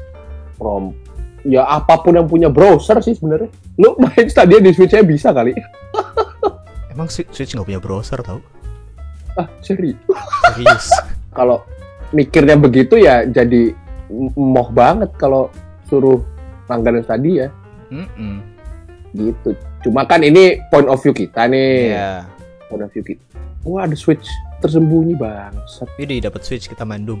Chrome 0.58 0.92
ya 1.40 1.64
apa 1.64 1.96
pun 2.04 2.12
yang 2.12 2.28
punya 2.28 2.52
browser 2.52 3.00
sih 3.00 3.16
sebenarnya 3.16 3.48
lu 3.80 3.96
main 3.96 4.28
Stadia 4.28 4.60
di 4.60 4.76
Switch-nya 4.76 5.00
bisa 5.00 5.32
kali 5.32 5.56
Emang 6.92 7.08
Swi- 7.08 7.28
Switch 7.32 7.56
nggak 7.56 7.64
punya 7.64 7.80
browser 7.80 8.20
tau? 8.20 8.44
ah 9.38 9.48
serius 9.64 9.96
Serius? 10.52 10.90
kalau 11.38 11.64
mikirnya 12.10 12.54
begitu 12.54 12.98
ya 12.98 13.22
jadi 13.22 13.74
moh 14.34 14.68
banget 14.68 15.10
kalau 15.14 15.48
suruh 15.86 16.18
langganan 16.66 17.02
Stadia 17.02 17.50
Mm-mm. 17.90 18.42
gitu. 19.12 19.54
Cuma 19.80 20.04
kan 20.04 20.20
ini 20.20 20.58
point 20.68 20.86
of 20.86 20.98
view 21.00 21.10
kita 21.10 21.46
nih. 21.46 21.94
Iya. 21.94 22.26
point 22.66 22.82
of 22.82 22.90
view 22.90 23.02
kita. 23.02 23.22
Wah 23.62 23.84
ada 23.84 23.94
Switch 23.94 24.26
tersembunyi 24.58 25.14
banget 25.14 25.62
Jadi 25.96 26.20
dapat 26.20 26.40
Switch 26.42 26.66
kita 26.66 26.84
main 26.84 27.02
Doom. 27.02 27.18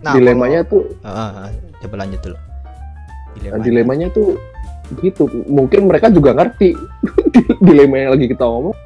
Nah, 0.00 0.12
dilemanya 0.12 0.62
tuh 0.62 0.84
kalau- 1.00 1.16
Ah, 1.16 1.48
ah, 1.48 1.50
coba 1.80 2.04
lanjut 2.04 2.20
dulu. 2.20 2.36
Nah, 2.36 3.58
dilemanya. 3.58 4.06
tuh 4.10 4.36
gitu. 5.00 5.26
Mungkin 5.48 5.88
mereka 5.88 6.12
juga 6.12 6.30
ngerti 6.32 6.76
dilema 7.66 7.94
yang 7.98 8.12
lagi 8.14 8.26
kita 8.28 8.44
ngomong 8.44 8.76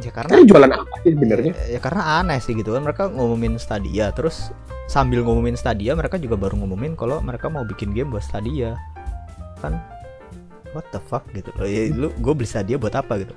Ya 0.00 0.08
karena 0.08 0.40
jualan 0.48 0.72
apa 0.72 0.94
sih 1.04 1.12
sebenarnya? 1.12 1.52
Ya, 1.52 1.76
ya 1.76 1.80
karena 1.82 2.02
aneh 2.24 2.40
sih 2.40 2.56
gitu 2.56 2.72
kan. 2.72 2.80
Mereka 2.80 3.12
ngumumin 3.12 3.60
Stadia 3.60 4.08
terus 4.10 4.48
sambil 4.88 5.20
ngumumin 5.20 5.52
Stadia 5.52 5.92
mereka 5.92 6.16
juga 6.16 6.40
baru 6.40 6.56
ngumumin 6.56 6.96
kalau 6.96 7.20
mereka 7.20 7.52
mau 7.52 7.60
bikin 7.62 7.92
game 7.92 8.08
buat 8.08 8.24
Stadia. 8.24 8.80
Kan 9.60 9.76
what 10.72 10.88
the 10.96 11.00
fuck 11.04 11.28
gitu. 11.36 11.52
Loh 11.60 11.68
ya 11.68 11.92
lu 11.92 12.08
gue 12.08 12.32
beli 12.32 12.48
Stadia 12.48 12.80
buat 12.80 12.96
apa 12.96 13.20
gitu? 13.20 13.36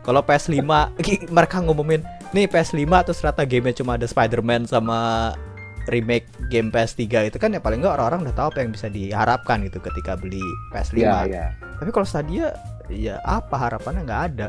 Kalau 0.00 0.24
PS5 0.24 0.56
ki- 1.04 1.28
mereka 1.28 1.60
ngumumin 1.60 2.00
nih 2.32 2.48
PS5 2.48 2.80
terus 3.04 3.20
ternyata 3.20 3.44
gamenya 3.44 3.76
cuma 3.84 4.00
ada 4.00 4.08
Spider-Man 4.08 4.64
sama 4.64 4.98
remake 5.88 6.28
game 6.48 6.70
PS3 6.70 7.28
itu 7.28 7.36
kan 7.36 7.50
ya 7.50 7.58
paling 7.58 7.82
nggak 7.82 7.98
orang-orang 7.98 8.28
udah 8.30 8.36
tahu 8.36 8.46
apa 8.54 8.58
yang 8.62 8.70
bisa 8.70 8.86
diharapkan 8.86 9.64
gitu 9.66 9.82
ketika 9.82 10.14
beli 10.14 10.40
PS5 10.70 10.96
ya 11.02 11.24
ya 11.26 11.44
tapi 11.76 11.90
kalau 11.90 12.06
Stadia 12.06 12.54
ya 12.88 13.18
apa 13.26 13.56
harapannya? 13.68 14.04
Nggak 14.06 14.22
ada 14.32 14.48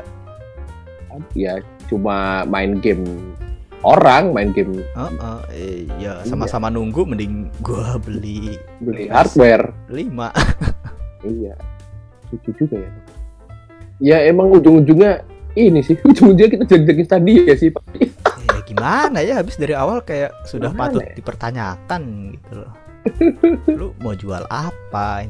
ya 1.34 1.58
cuma 1.88 2.46
main 2.46 2.78
game 2.80 3.04
orang 3.82 4.30
main 4.30 4.54
game 4.54 4.78
Heeh, 4.94 5.38
eh, 5.52 5.78
ya 5.98 6.22
sama-sama 6.22 6.70
nunggu 6.70 7.02
mending 7.02 7.50
gua 7.60 7.98
beli 7.98 8.54
beli 8.78 9.10
hardware. 9.10 9.74
5 9.90 9.98
iya. 11.42 11.54
Lucu 12.30 12.50
juga 12.56 12.76
ya. 12.80 12.90
Ya 14.02 14.16
emang 14.26 14.50
ujung-ujungnya 14.54 15.22
ini 15.58 15.82
sih 15.82 15.98
ujung-ujungnya 16.08 16.50
kita 16.58 16.64
jadi-jadi 16.64 17.04
tadi 17.04 17.32
ya 17.44 17.54
sih 17.58 17.68
Pak. 17.74 17.84
ya 17.98 18.60
gimana 18.64 19.18
ya 19.20 19.42
habis 19.42 19.58
dari 19.60 19.74
awal 19.76 20.00
kayak 20.00 20.32
sudah 20.48 20.72
Gimana 20.72 20.80
patut 20.88 21.02
ya? 21.04 21.12
dipertanyakan 21.18 22.02
gitu 22.38 22.52
loh. 22.62 22.72
Lu 23.78 23.86
mau 23.98 24.14
jual 24.14 24.46
apa? 24.48 25.26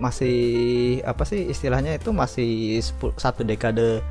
Masih 0.00 0.36
apa 1.06 1.22
sih 1.28 1.46
istilahnya 1.46 1.94
itu 1.94 2.10
masih 2.10 2.80
satu 3.16 3.44
dekade 3.46 4.02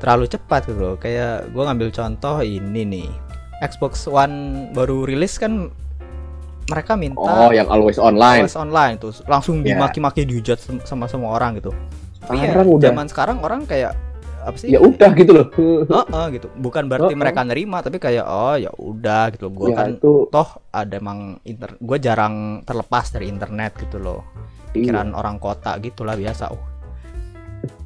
terlalu 0.00 0.24
cepat 0.26 0.66
gitu 0.66 0.80
loh 0.80 0.96
kayak 0.96 1.52
gua 1.52 1.68
ngambil 1.68 1.92
contoh 1.92 2.40
ini 2.40 2.82
nih 2.82 3.08
Xbox 3.60 4.08
One 4.08 4.68
baru 4.72 5.04
rilis 5.04 5.36
kan 5.36 5.68
mereka 6.66 6.94
minta 6.94 7.20
oh 7.20 7.50
yang 7.50 7.66
always 7.68 7.98
online 7.98 8.46
Always 8.46 8.56
online 8.56 8.94
tuh 8.96 9.12
langsung 9.26 9.60
Ya. 9.60 9.74
dimaki-maki 9.74 10.24
dihujat 10.24 10.56
sama 10.86 11.04
semua 11.04 11.34
orang 11.34 11.58
gitu. 11.58 11.74
Tapi 12.22 12.36
ya, 12.38 12.52
sekarang 12.54 12.68
udah 12.70 12.82
zaman 12.86 13.06
sekarang 13.10 13.36
orang 13.42 13.60
kayak 13.66 13.92
apa 14.40 14.56
sih? 14.56 14.72
ya 14.72 14.80
udah 14.80 15.10
gitu 15.12 15.32
loh 15.36 15.46
Heeh, 15.92 16.26
gitu. 16.38 16.48
Bukan 16.56 16.88
berarti 16.88 17.12
Heeh. 17.12 17.20
mereka 17.20 17.44
nerima 17.44 17.82
tapi 17.82 17.98
kayak 17.98 18.24
oh 18.24 18.54
ya 18.54 18.70
udah 18.72 19.34
gitu. 19.34 19.50
Gua 19.50 19.68
ya 19.68 19.76
kan 19.76 19.88
itu 19.98 20.12
toh 20.30 20.48
ada 20.70 20.94
emang 20.94 21.36
inter 21.44 21.74
gue 21.76 21.98
jarang 21.98 22.62
terlepas 22.64 23.12
dari 23.12 23.26
internet 23.28 23.76
gitu 23.76 23.98
loh. 23.98 24.22
iya. 24.70 24.94
Pikiran 24.94 25.12
orang 25.12 25.36
kota 25.36 25.74
gitulah 25.76 26.14
biasa. 26.14 26.54
Oh, 26.54 26.62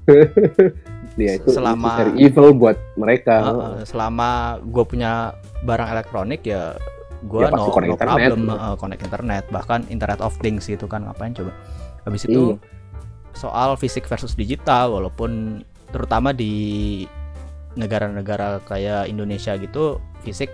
ya 1.16 1.32
itu 1.36 1.48
selama- 1.48 2.10
evil 2.16 2.50
buat 2.52 2.74
mereka 2.94 3.34
heeh, 3.40 3.74
selama 3.84 4.30
gue 4.60 4.84
punya 4.84 5.30
barang 5.62 5.88
elektronik 5.88 6.42
ya 6.42 6.74
gue 7.22 7.40
Ya, 7.40 7.48
no, 7.48 7.70
connect 7.70 7.88
no 7.88 7.96
internet. 7.96 8.10
problem 8.26 8.40
heeh, 8.48 8.74
connect 8.76 9.02
internet 9.02 9.44
bahkan 9.48 9.80
internet 9.88 10.20
of 10.20 10.34
things 10.38 10.64
gitu 10.64 10.84
kan 10.84 11.02
ngapain 11.02 11.32
coba 11.32 11.54
habis 12.02 12.22
itu 12.22 12.54
Iya. 12.54 12.56
soal 13.32 13.74
fisik 13.74 14.04
versus 14.04 14.34
digital 14.34 14.92
walaupun 14.92 15.62
terutama 15.88 16.30
di 16.30 17.06
negara-negara 17.74 18.62
kayak 18.62 19.06
Indonesia 19.06 19.54
gitu 19.54 19.98
fisik 20.20 20.50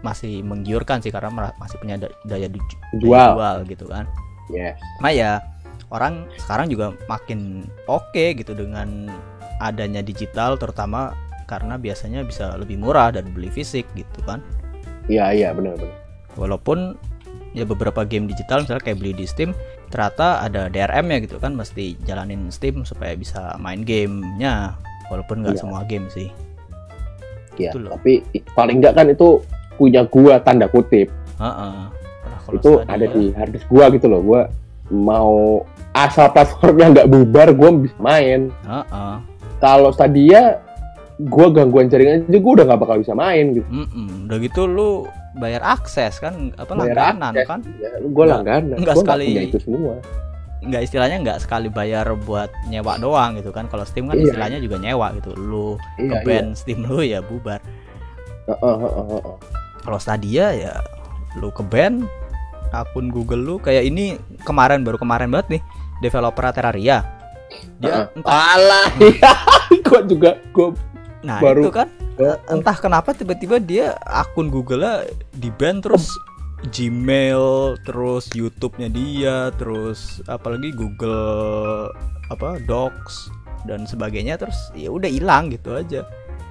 masih 0.00 0.40
menggiurkan 0.40 0.98
sih 0.98 1.10
karena 1.10 1.28
masih 1.54 1.76
punya 1.76 1.96
da- 1.96 2.14
daya, 2.24 2.46
daya 2.46 2.62
Jual. 2.96 3.62
gitu 3.64 3.84
kan 3.86 4.06
yes 4.48 4.78
Nah 4.98 5.10
ya 5.10 5.38
orang 5.88 6.26
sekarang 6.36 6.66
juga 6.66 6.94
makin 7.06 7.66
oke 7.84 8.34
gitu 8.34 8.52
dengan 8.52 9.10
adanya 9.60 10.00
digital 10.00 10.56
terutama 10.56 11.12
karena 11.44 11.76
biasanya 11.76 12.22
bisa 12.22 12.56
lebih 12.56 12.76
murah 12.76 13.10
dan 13.10 13.28
beli 13.30 13.48
fisik 13.48 13.84
gitu 13.92 14.20
kan 14.24 14.40
Iya 15.06 15.30
iya 15.30 15.48
benar 15.50 15.76
benar. 15.76 15.96
walaupun 16.34 16.94
ya 17.50 17.66
beberapa 17.66 18.02
game 18.02 18.24
digital 18.24 18.62
misalnya 18.62 18.80
kayak 18.80 18.98
beli 18.98 19.12
di 19.12 19.26
Steam 19.26 19.50
ternyata 19.88 20.40
ada 20.40 20.66
DRM 20.66 21.10
ya 21.10 21.18
gitu 21.20 21.36
kan 21.36 21.52
mesti 21.52 21.98
jalanin 22.00 22.46
Steam 22.48 22.82
supaya 22.82 23.12
bisa 23.12 23.58
main 23.58 23.82
gamenya 23.82 24.78
walaupun 25.10 25.42
nggak 25.42 25.54
Iya. 25.54 25.60
semua 25.60 25.82
game 25.84 26.06
sih 26.08 26.30
Iya. 27.58 27.74
Itu 27.74 27.82
loh. 27.82 27.92
Tapi 27.92 28.24
paling 28.54 28.80
enggak 28.80 28.94
kan 28.94 29.06
itu 29.06 29.42
punya 29.74 30.06
gua 30.06 30.40
tanda 30.40 30.64
kutip. 30.64 31.12
Heeh. 31.36 31.76
Nah, 32.22 32.38
kalau 32.40 32.56
itu 32.56 32.70
ada 32.80 33.04
di 33.04 33.34
harddisk 33.34 33.66
gua 33.66 33.90
gitu 33.90 34.06
loh. 34.06 34.22
Gua 34.22 34.42
mau 34.88 35.60
asal 35.92 36.30
platformnya 36.30 36.86
nggak 36.94 37.08
bubar, 37.10 37.52
gua 37.52 37.68
bisa 37.74 37.98
main. 37.98 38.48
Heeh. 38.64 39.14
Kalau 39.60 39.90
Stadia, 39.90 40.56
gua 41.20 41.46
gangguan 41.48 41.86
jaringan 41.86 42.24
aja 42.24 42.38
gua 42.38 42.52
udah 42.56 42.66
nggak 42.66 42.80
bakal 42.80 42.96
bisa 42.96 43.12
main 43.12 43.52
gitu. 43.52 43.68
Mm-mm. 43.68 44.24
udah 44.24 44.38
gitu 44.40 44.64
lu 44.64 45.04
bayar 45.32 45.60
akses 45.62 46.16
kan 46.16 46.50
apa 46.56 46.72
Bayar 46.72 46.96
langganan 47.12 47.32
akses. 47.34 47.46
kan 47.46 47.60
Ya, 47.76 47.88
gua 48.02 48.24
Nggak- 48.24 48.28
langganan. 48.34 48.76
nggak 48.78 48.96
Gua 48.96 49.02
sekali- 49.04 49.28
punya 49.28 49.42
itu 49.44 49.58
semua. 49.60 49.94
nggak 50.60 50.82
istilahnya 50.82 51.16
nggak 51.18 51.38
sekali 51.40 51.68
bayar 51.68 52.04
buat 52.18 52.48
nyewa 52.66 52.96
doang 52.96 53.32
gitu 53.34 53.48
kan 53.48 53.64
kalau 53.64 53.80
Steam 53.82 54.04
kan 54.06 54.16
Iya. 54.16 54.28
istilahnya 54.28 54.58
juga 54.58 54.76
nyewa 54.76 55.08
gitu 55.14 55.32
lu 55.32 55.76
Iya, 55.96 56.08
ke 56.10 56.16
band 56.22 56.48
Steam 56.54 56.84
lu 56.84 57.00
ya 57.00 57.20
bubar 57.20 57.60
Heeh, 58.44 58.76
heeh, 58.76 59.04
heeh. 59.06 59.34
kalau 59.80 59.96
Stadia 59.96 60.52
ya 60.52 60.72
lu 61.34 61.48
ke 61.48 61.60
band 61.62 62.04
akun 62.70 63.08
Google 63.08 63.40
lu 63.40 63.56
kayak 63.56 63.84
ini 63.84 64.16
kemarin 64.42 64.80
baru 64.80 64.96
kemarin 64.96 65.28
banget 65.28 65.48
nih 65.50 65.62
developer 66.00 66.44
Terraria 66.50 67.04
dia 67.78 68.08
entah, 68.12 68.56
Alah, 68.56 68.88
iya. 68.98 69.32
gua 69.86 70.00
juga 70.04 70.30
gua 70.52 70.68
nah 71.20 71.38
baru- 71.40 71.68
itu 71.68 71.72
kan. 71.72 71.88
Entah 72.46 72.76
kenapa 72.76 73.16
tiba-tiba 73.16 73.56
dia 73.56 73.96
akun 74.04 74.52
Google-nya 74.52 75.08
di 75.32 75.48
ban 75.48 75.80
terus 75.80 76.12
Gmail 76.68 77.80
terus 77.88 78.28
YouTube-nya 78.36 78.92
dia 78.92 79.48
terus 79.56 80.20
apalagi 80.28 80.76
Google 80.76 81.88
apa 82.28 82.60
Docs 82.68 83.32
dan 83.64 83.88
sebagainya 83.88 84.36
terus 84.36 84.68
ya 84.76 84.92
udah 84.92 85.08
hilang 85.08 85.48
gitu 85.48 85.72
aja. 85.72 86.04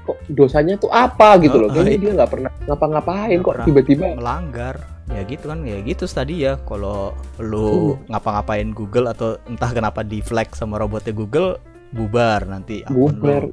Kok 0.09 0.17
dosanya 0.33 0.73
tuh 0.81 0.89
apa 0.89 1.37
gitu 1.37 1.61
loh. 1.61 1.69
Heeh, 1.69 1.85
Kayaknya 1.85 2.01
dia 2.01 2.11
nggak 2.17 2.31
pernah 2.33 2.51
ngapa-ngapain 2.65 3.37
kok 3.39 3.55
tiba-tiba 3.61 4.05
melanggar 4.17 4.75
ya 5.09 5.21
gitu 5.25 5.49
kan 5.49 5.65
ya 5.65 5.81
gitu 5.81 6.05
tadi 6.05 6.45
ya. 6.45 6.57
Kalau 6.63 7.13
lu 7.41 7.97
ngapa-ngapain 8.07 8.71
Google 8.71 9.09
atau 9.09 9.35
entah 9.45 9.71
kenapa 9.73 10.05
di 10.05 10.21
flag 10.21 10.53
sama 10.53 10.77
robotnya 10.77 11.11
Google 11.11 11.57
bubar 11.89 12.45
nanti 12.45 12.85
lu. 12.85 13.09
bubar. 13.09 13.49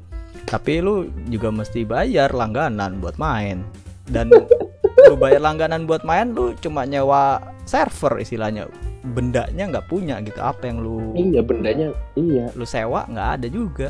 tapi 0.47 0.79
lu 0.79 1.09
juga 1.27 1.49
mesti 1.51 1.83
bayar 1.83 2.31
langganan 2.31 3.01
buat 3.01 3.17
main. 3.17 3.65
Dan 4.07 4.31
lu 5.11 5.15
bayar 5.19 5.43
langganan 5.43 5.89
buat 5.89 6.07
main 6.07 6.31
lu 6.31 6.55
cuma 6.61 6.87
nyewa 6.87 7.41
server 7.65 8.21
istilahnya. 8.21 8.69
Bendanya 9.07 9.71
nggak 9.71 9.87
punya 9.91 10.19
gitu. 10.23 10.39
Apa 10.39 10.71
yang 10.71 10.79
lu 10.83 11.15
Iya, 11.15 11.43
bendanya 11.43 11.91
iya. 12.15 12.47
lu 12.55 12.63
sewa 12.63 13.07
nggak 13.11 13.29
ada 13.41 13.47
juga. 13.49 13.89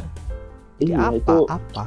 Jadi 0.76 0.92
Iya, 0.92 0.96
apa 1.08 1.16
itu. 1.16 1.36
apa? 1.48 1.84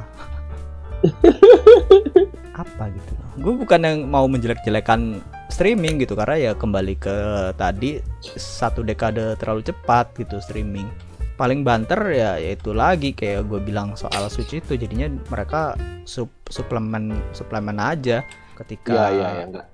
Apa 2.60 2.92
gitu. 2.92 3.12
Gue 3.40 3.54
bukan 3.56 3.80
yang 3.80 3.98
mau 4.04 4.28
menjelek-jelekan 4.28 5.16
streaming 5.50 6.00
gitu 6.00 6.14
karena 6.14 6.50
ya 6.50 6.52
kembali 6.54 6.94
ke 6.96 7.16
tadi 7.58 7.98
satu 8.38 8.86
dekade 8.86 9.36
terlalu 9.36 9.66
cepat 9.66 10.14
gitu 10.16 10.38
streaming. 10.40 10.88
Paling 11.36 11.66
banter 11.66 11.98
ya 12.12 12.36
itu 12.38 12.70
lagi 12.70 13.12
kayak 13.12 13.48
gue 13.48 13.60
bilang 13.60 13.98
soal 13.98 14.28
Switch 14.30 14.54
itu 14.54 14.76
jadinya 14.76 15.10
mereka 15.28 15.74
sup, 16.06 16.30
suplemen 16.48 17.16
suplemen 17.34 17.76
aja. 17.76 18.22
Ketika 18.56 19.10
iya, 19.10 19.28
iya, 19.34 19.44
enggak. 19.48 19.66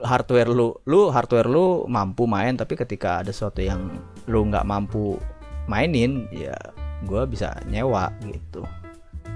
hardware 0.00 0.50
lu 0.50 0.74
lu 0.88 1.12
hardware 1.12 1.46
lu 1.46 1.84
mampu 1.86 2.24
main 2.24 2.56
tapi 2.56 2.72
ketika 2.74 3.20
ada 3.20 3.30
sesuatu 3.30 3.60
yang 3.60 3.92
lu 4.26 4.48
nggak 4.48 4.64
mampu 4.64 5.20
mainin 5.68 6.24
ya 6.32 6.56
gue 7.04 7.22
bisa 7.28 7.52
nyewa 7.68 8.08
gitu 8.24 8.64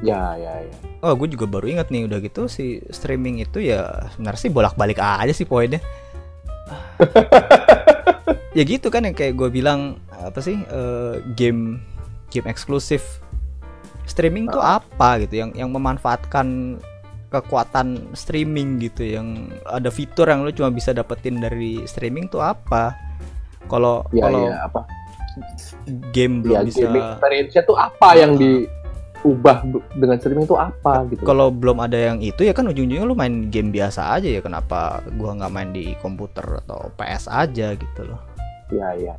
Ya, 0.05 0.37
ya, 0.37 0.53
ya. 0.69 0.75
oh 1.01 1.17
gue 1.17 1.33
juga 1.33 1.49
baru 1.49 1.65
inget 1.65 1.89
nih 1.89 2.05
udah 2.05 2.21
gitu 2.21 2.45
si 2.45 2.85
streaming 2.93 3.41
itu 3.41 3.65
ya 3.65 4.09
sebenarnya 4.13 4.41
sih 4.41 4.53
bolak 4.53 4.77
balik 4.77 5.01
aja 5.01 5.33
sih 5.33 5.49
poinnya. 5.49 5.81
Ya 8.55 8.63
gitu 8.63 8.87
kan 8.87 9.03
yang 9.03 9.19
kayak 9.19 9.35
gue 9.35 9.51
bilang 9.51 9.99
apa 10.15 10.39
sih 10.39 10.55
eh, 10.55 11.15
game 11.35 11.83
game 12.31 12.47
eksklusif. 12.47 13.19
Streaming 14.07 14.47
tuh 14.47 14.63
apa 14.63 15.19
gitu 15.27 15.43
yang 15.43 15.51
yang 15.59 15.75
memanfaatkan 15.75 16.79
kekuatan 17.35 18.15
streaming 18.15 18.79
gitu 18.79 19.03
yang 19.03 19.51
ada 19.67 19.91
fitur 19.91 20.31
yang 20.31 20.47
lu 20.47 20.55
cuma 20.55 20.71
bisa 20.71 20.95
dapetin 20.95 21.43
dari 21.43 21.83
streaming 21.83 22.31
tuh 22.31 22.47
apa? 22.47 22.95
Kalau 23.67 24.07
Ya, 24.15 24.31
kalau 24.31 24.47
ya, 24.47 24.71
apa? 24.71 24.81
game 26.15 26.47
belum 26.47 26.55
Ya, 26.55 26.61
bisa 26.63 26.79
game 26.87 26.95
experience-nya 26.95 27.63
tuh 27.67 27.75
apa 27.75 28.09
yang 28.15 28.39
diubah 28.39 28.84
b- 29.33 29.65
dengan 29.97 30.21
streaming 30.21 30.45
tuh 30.45 30.61
apa 30.61 31.09
gitu. 31.09 31.25
kalau 31.25 31.49
belum 31.49 31.81
ada 31.81 31.97
yang 31.97 32.21
itu 32.21 32.45
ya 32.45 32.53
kan 32.53 32.69
ujung-ujungnya 32.69 33.09
lu 33.09 33.17
main 33.17 33.49
game 33.49 33.73
biasa 33.73 34.13
aja 34.13 34.29
ya 34.29 34.45
kenapa 34.45 35.01
gua 35.17 35.33
nggak 35.33 35.53
main 35.53 35.73
di 35.73 35.97
komputer 35.99 36.45
atau 36.61 36.93
PS 36.95 37.33
aja 37.33 37.73
gitu 37.73 38.03
loh 38.05 38.21
Ya, 38.73 38.97
ya. 38.97 39.15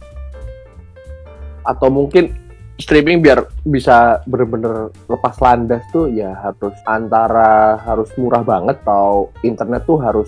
Atau 1.63 1.87
mungkin 1.87 2.33
streaming 2.75 3.23
biar 3.23 3.47
bisa 3.63 4.19
bener-bener 4.27 4.91
lepas 5.07 5.39
landas 5.39 5.79
tuh 5.89 6.11
ya 6.11 6.35
harus 6.35 6.75
antara 6.83 7.79
harus 7.79 8.11
murah 8.19 8.43
banget 8.43 8.75
atau 8.83 9.31
internet 9.41 9.87
tuh 9.87 9.95
harus 9.95 10.27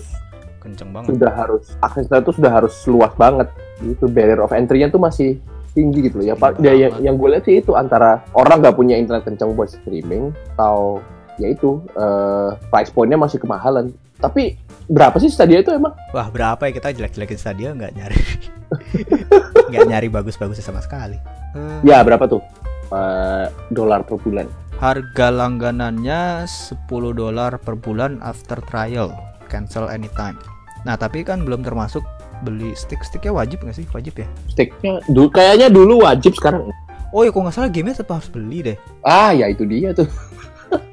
kenceng 0.58 0.88
banget 0.90 1.12
sudah 1.12 1.32
harus 1.34 1.64
aksesnya 1.78 2.24
tuh 2.24 2.32
sudah 2.32 2.48
harus 2.48 2.72
luas 2.88 3.12
banget 3.14 3.52
itu 3.84 4.08
barrier 4.08 4.40
of 4.40 4.50
entry-nya 4.50 4.88
tuh 4.88 4.98
masih 4.98 5.36
tinggi 5.78 6.10
gitu 6.10 6.18
loh. 6.18 6.26
Ya 6.26 6.34
pak 6.34 6.58
ya, 6.58 6.74
yang, 6.74 6.98
banget. 6.98 7.06
yang 7.06 7.14
gue 7.14 7.28
lihat 7.30 7.44
sih 7.46 7.54
itu 7.62 7.78
antara 7.78 8.26
orang 8.34 8.58
nggak 8.58 8.74
punya 8.74 8.98
internet 8.98 9.22
kencang 9.22 9.54
buat 9.54 9.70
streaming 9.70 10.34
atau 10.58 10.98
ya 11.38 11.54
itu 11.54 11.78
eh, 11.94 12.50
price 12.74 12.90
point-nya 12.90 13.14
masih 13.14 13.38
kemahalan. 13.38 13.94
Tapi 14.18 14.58
berapa 14.90 15.14
sih 15.22 15.30
Stadia 15.30 15.62
itu 15.62 15.70
emang? 15.70 15.94
Wah 16.10 16.26
berapa 16.26 16.58
ya? 16.66 16.74
Kita 16.74 16.90
jelek-jelekin 16.90 17.38
Stadia 17.38 17.70
nggak 17.70 17.94
nyari. 17.94 18.18
Nggak 19.68 19.84
nyari 19.88 20.08
bagus-bagusnya 20.08 20.64
sama 20.64 20.80
sekali. 20.80 21.16
Eh, 21.56 21.80
ya 21.92 22.00
berapa 22.00 22.24
tuh? 22.24 22.40
Eh, 22.88 23.46
dolar 23.72 24.00
per 24.04 24.16
bulan. 24.20 24.48
Harga 24.80 25.28
langganannya 25.28 26.48
10 26.48 26.88
dolar 27.12 27.60
per 27.60 27.76
bulan 27.76 28.20
after 28.24 28.60
trial. 28.64 29.12
Cancel 29.48 29.88
anytime. 29.88 30.36
Nah 30.84 30.96
tapi 30.96 31.24
kan 31.24 31.44
belum 31.44 31.64
termasuk 31.64 32.04
beli 32.44 32.74
stick 32.78 33.00
sticknya 33.02 33.32
wajib 33.34 33.62
nggak 33.62 33.76
sih? 33.76 33.86
Wajib 33.90 34.14
ya? 34.18 34.26
Sticknya 34.50 35.02
dulu 35.10 35.28
kayaknya 35.32 35.68
dulu 35.70 36.04
wajib 36.06 36.34
sekarang 36.36 36.70
oh 37.12 37.22
ya 37.24 37.30
kok 37.32 37.40
nggak 37.40 37.54
salah 37.56 37.70
gamenya 37.72 37.96
tetap 38.04 38.20
harus 38.20 38.30
beli 38.30 38.58
deh. 38.64 38.76
Ah 39.04 39.32
ya 39.32 39.48
itu 39.48 39.64
dia 39.64 39.92
tuh. 39.96 40.08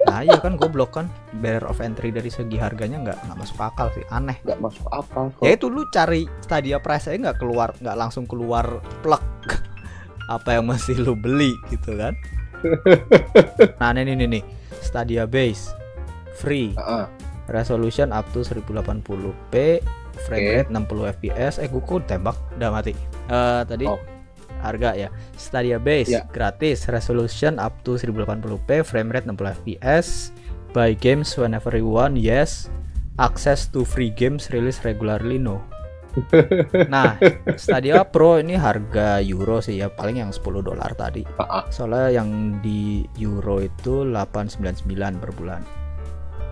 Nah 0.07 0.23
iya 0.23 0.39
kan 0.39 0.55
goblok 0.55 0.95
kan. 0.95 1.11
Barrier 1.43 1.67
of 1.67 1.83
entry 1.83 2.07
dari 2.07 2.31
segi 2.31 2.55
harganya 2.55 3.03
nggak 3.03 3.17
nggak 3.27 3.37
masuk 3.41 3.59
akal 3.59 3.91
sih 3.91 4.05
aneh. 4.07 4.39
Nggak 4.47 4.63
masuk 4.63 4.87
akal 4.87 5.27
kok. 5.35 5.43
ya 5.43 5.51
itu 5.57 5.67
lu 5.67 5.83
cari 5.91 6.23
Stadia 6.39 6.79
price 6.79 7.11
aja 7.11 7.19
nggak 7.19 7.39
keluar 7.43 7.75
nggak 7.83 7.97
langsung 7.99 8.23
keluar 8.23 8.63
plek. 9.03 9.19
Apa 10.35 10.55
yang 10.55 10.71
mesti 10.71 10.95
lu 10.95 11.17
beli 11.17 11.51
gitu 11.67 11.99
kan? 11.99 12.15
Nah 13.83 13.91
ini 13.99 14.15
nih 14.15 14.27
nih 14.39 14.43
Stadia 14.79 15.27
base 15.27 15.75
free. 16.39 16.71
Heeh. 16.71 17.05
resolution 17.45 18.09
up 18.09 18.25
to 18.33 18.41
1080p 18.41 19.53
frame 20.17 20.45
Oke. 20.45 20.55
rate 20.57 20.71
60 20.71 21.15
fps 21.15 21.53
eh 21.59 21.67
gue 21.67 21.81
kok 21.81 22.03
tembak 22.05 22.37
udah 22.55 22.69
mati 22.71 22.93
Eh 23.25 23.61
tadi 23.63 23.85
Oh. 23.85 23.99
harga 24.55 24.95
ya 24.95 25.09
Stadia 25.33 25.77
base 25.77 26.09
Ya. 26.09 26.25
gratis 26.25 26.87
resolution 26.87 27.57
up 27.57 27.75
to 27.81 27.95
1080p 27.95 28.81
frame 28.81 29.09
rate 29.09 29.27
60 29.27 29.61
fps 29.61 30.31
buy 30.71 30.91
games 30.91 31.35
whenever 31.35 31.71
you 31.71 31.87
want 31.87 32.15
yes 32.15 32.67
access 33.15 33.65
to 33.65 33.83
free 33.83 34.09
games 34.09 34.49
release 34.49 34.81
regularly 34.81 35.37
no 35.37 35.61
nah 36.87 37.19
Stadia 37.55 38.07
Pro 38.07 38.39
ini 38.39 38.55
harga 38.55 39.19
euro 39.19 39.59
sih 39.59 39.79
ya 39.79 39.91
paling 39.91 40.17
yang 40.17 40.31
10 40.31 40.41
dolar 40.63 40.95
tadi 40.95 41.27
Heeh. 41.27 41.63
soalnya 41.69 42.07
yang 42.15 42.29
di 42.59 43.03
euro 43.19 43.59
itu 43.59 44.07
899 44.07 44.87
per 45.19 45.31
bulan 45.35 45.61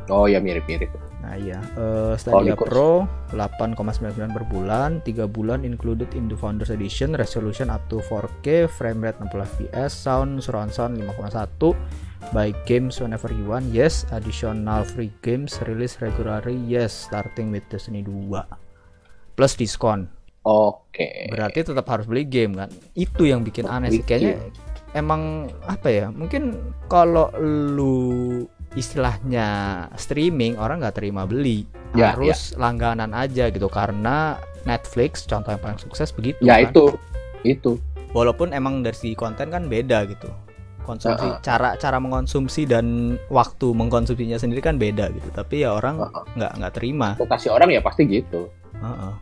oh 0.09 0.25
ya 0.27 0.43
mirip-mirip 0.43 0.91
Nah 1.23 1.39
iya, 1.39 1.55
eh, 1.79 2.13
Stadia 2.19 2.51
Pro 2.51 3.07
8,99 3.31 4.35
per 4.35 4.43
bulan, 4.43 4.99
3 5.07 5.23
bulan 5.31 5.63
included 5.63 6.11
in 6.19 6.27
the 6.27 6.35
Founders 6.35 6.67
Edition, 6.67 7.15
resolution 7.15 7.71
up 7.71 7.79
to 7.87 8.03
4K, 8.11 8.67
frame 8.67 8.99
rate 8.99 9.15
60 9.23 9.71
fps, 9.71 9.91
sound 9.95 10.43
surround 10.43 10.75
sound 10.75 10.99
5,1, 10.99 11.79
buy 12.35 12.51
games 12.67 12.99
whenever 12.99 13.31
you 13.31 13.47
want, 13.47 13.63
yes, 13.71 14.03
additional 14.11 14.83
free 14.83 15.15
games 15.23 15.55
release 15.63 16.03
regularly, 16.03 16.59
yes, 16.67 16.91
starting 17.07 17.55
with 17.55 17.63
Destiny 17.71 18.03
2. 18.03 18.43
Plus 19.39 19.55
diskon. 19.55 20.11
oke 20.43 21.31
Berarti 21.31 21.63
tetap 21.63 21.87
harus 21.87 22.03
beli 22.03 22.27
game 22.27 22.59
kan? 22.59 22.67
Itu 22.99 23.23
yang 23.23 23.47
bikin 23.47 23.63
aneh 23.63 23.95
sih 23.95 24.03
kayaknya 24.03 24.43
emang 24.91 25.47
apa 25.65 25.87
ya? 25.87 26.07
Mungkin 26.11 26.75
kalau 26.91 27.31
lu 27.39 28.43
istilahnya 28.73 29.47
streaming 29.95 30.57
orang 30.57 30.81
nggak 30.81 30.97
terima 30.97 31.23
beli. 31.29 31.65
Ya, 31.93 32.17
harus 32.17 32.57
langganan 32.57 33.13
aja 33.13 33.53
gitu 33.53 33.69
karena 33.69 34.41
Netflix 34.65 35.29
contoh 35.29 35.53
yang 35.53 35.61
paling 35.61 35.77
sukses 35.77 36.09
begitu 36.09 36.41
ya 36.41 36.57
kan. 36.57 36.73
itu. 36.73 36.85
Itu. 37.45 37.71
Walaupun 38.17 38.49
emang 38.49 38.81
dari 38.81 38.97
segi 38.97 39.13
konten 39.13 39.53
kan 39.53 39.69
beda 39.69 40.09
gitu. 40.09 40.29
Konsumsi 40.83 41.29
Heeh. 41.29 41.39
cara 41.45 41.77
cara 41.77 41.97
mengkonsumsi 42.01 42.67
dan 42.67 43.15
waktu 43.29 43.71
mengkonsumsinya 43.71 44.41
sendiri 44.41 44.59
kan 44.65 44.81
beda 44.81 45.13
gitu. 45.13 45.29
Tapi 45.29 45.63
ya 45.63 45.77
orang 45.77 46.01
nggak 46.33 46.51
nggak 46.59 46.73
terima. 46.73 47.13
Ekspektasi 47.13 47.47
orang 47.53 47.69
ya 47.69 47.81
pasti 47.85 48.09
gitu. 48.09 48.49
Heeh. 48.81 49.13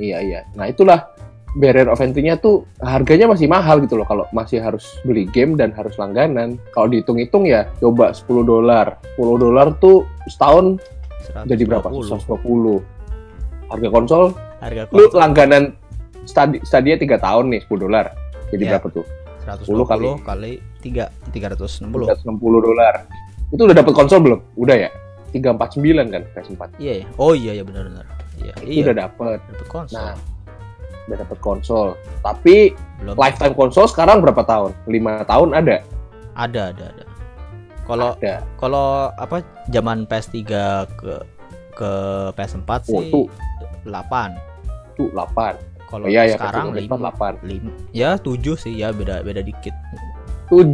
iya 0.00 0.18
iya. 0.24 0.40
Nah 0.56 0.72
itulah 0.72 1.12
barrier 1.58 1.88
of 1.92 2.00
entry-nya 2.00 2.40
tuh 2.40 2.64
harganya 2.80 3.28
masih 3.28 3.46
mahal 3.48 3.80
gitu 3.84 4.00
loh. 4.00 4.06
Kalau 4.08 4.24
masih 4.32 4.60
harus 4.60 4.96
beli 5.04 5.28
game 5.28 5.56
dan 5.56 5.72
harus 5.76 5.96
langganan. 6.00 6.56
Kalau 6.72 6.88
dihitung-hitung 6.88 7.44
ya 7.44 7.68
coba 7.78 8.16
10 8.16 8.44
dolar. 8.44 8.96
10 9.16 9.36
dolar 9.36 9.76
tuh 9.78 10.08
setahun 10.28 10.80
jadi 11.46 11.62
berapa? 11.68 11.88
120. 11.88 12.80
120 12.82 13.70
harga 13.72 13.88
konsol? 13.88 14.24
Harga 14.60 14.82
lu 14.92 15.04
konsol. 15.08 15.18
langganan 15.20 15.62
stadi 16.24 16.58
stadia 16.64 16.96
3 16.96 17.18
tahun 17.20 17.44
nih 17.52 17.60
10 17.68 17.78
dolar. 17.80 18.06
Jadi 18.52 18.62
Iya. 18.68 18.70
berapa 18.76 18.88
tuh? 18.92 19.04
120 19.42 19.86
kali. 19.88 20.08
kali 20.22 20.52
3 20.84 21.08
360 21.34 22.08
360 22.08 22.60
dolar. 22.62 22.94
Itu 23.52 23.68
udah 23.68 23.76
dapet 23.76 23.92
konsol 23.92 24.20
belum? 24.24 24.40
Udah 24.56 24.76
ya? 24.76 24.90
349 25.32 26.12
kan 26.12 26.22
PS4 26.36 26.62
iya 26.76 26.92
ya 27.00 27.06
oh 27.16 27.32
iya 27.32 27.56
ya 27.56 27.64
benar 27.64 27.88
benar 27.88 28.04
iya 28.36 28.52
itu 28.60 28.84
iya. 28.84 28.92
udah 28.92 28.96
dapet. 29.08 29.38
Dapet 29.48 29.68
konsol. 29.72 29.96
Nah, 29.96 30.14
udah 31.04 31.16
dapet 31.18 31.38
konsol 31.38 31.94
tapi 32.20 32.72
belum 32.98 33.14
lifetime 33.14 33.52
konsol 33.52 33.84
sekarang 33.84 34.18
berapa 34.18 34.42
tahun? 34.42 34.70
5 34.84 34.94
tahun 35.24 35.48
ada? 35.52 35.76
ada 36.32 36.62
ada 36.70 36.84
ada 36.88 37.04
kalau 37.82 38.14
kalau 38.56 38.86
apa 39.12 39.42
zaman 39.68 40.06
PS3 40.06 40.38
ke 40.92 41.14
ke 41.72 41.90
PS4 42.32 42.70
Oh, 42.70 42.80
sih 42.94 43.10
tuh. 43.10 43.26
8 43.84 44.32
Tuh 44.94 45.08
8. 45.10 45.58
kalau 45.84 46.04
Oh, 46.04 46.08
iya 46.08 46.24
ya, 46.24 46.36
sekarang 46.36 46.70
PS4 46.70 46.78
lima 46.78 46.96
8. 47.10 47.42
lim- 47.42 47.74
ya 47.90 48.10
7 48.14 48.32
sih 48.54 48.72
ya 48.72 48.90
beda 48.90 49.20
beda 49.20 49.40
dikit 49.40 49.74
7, 50.46 50.68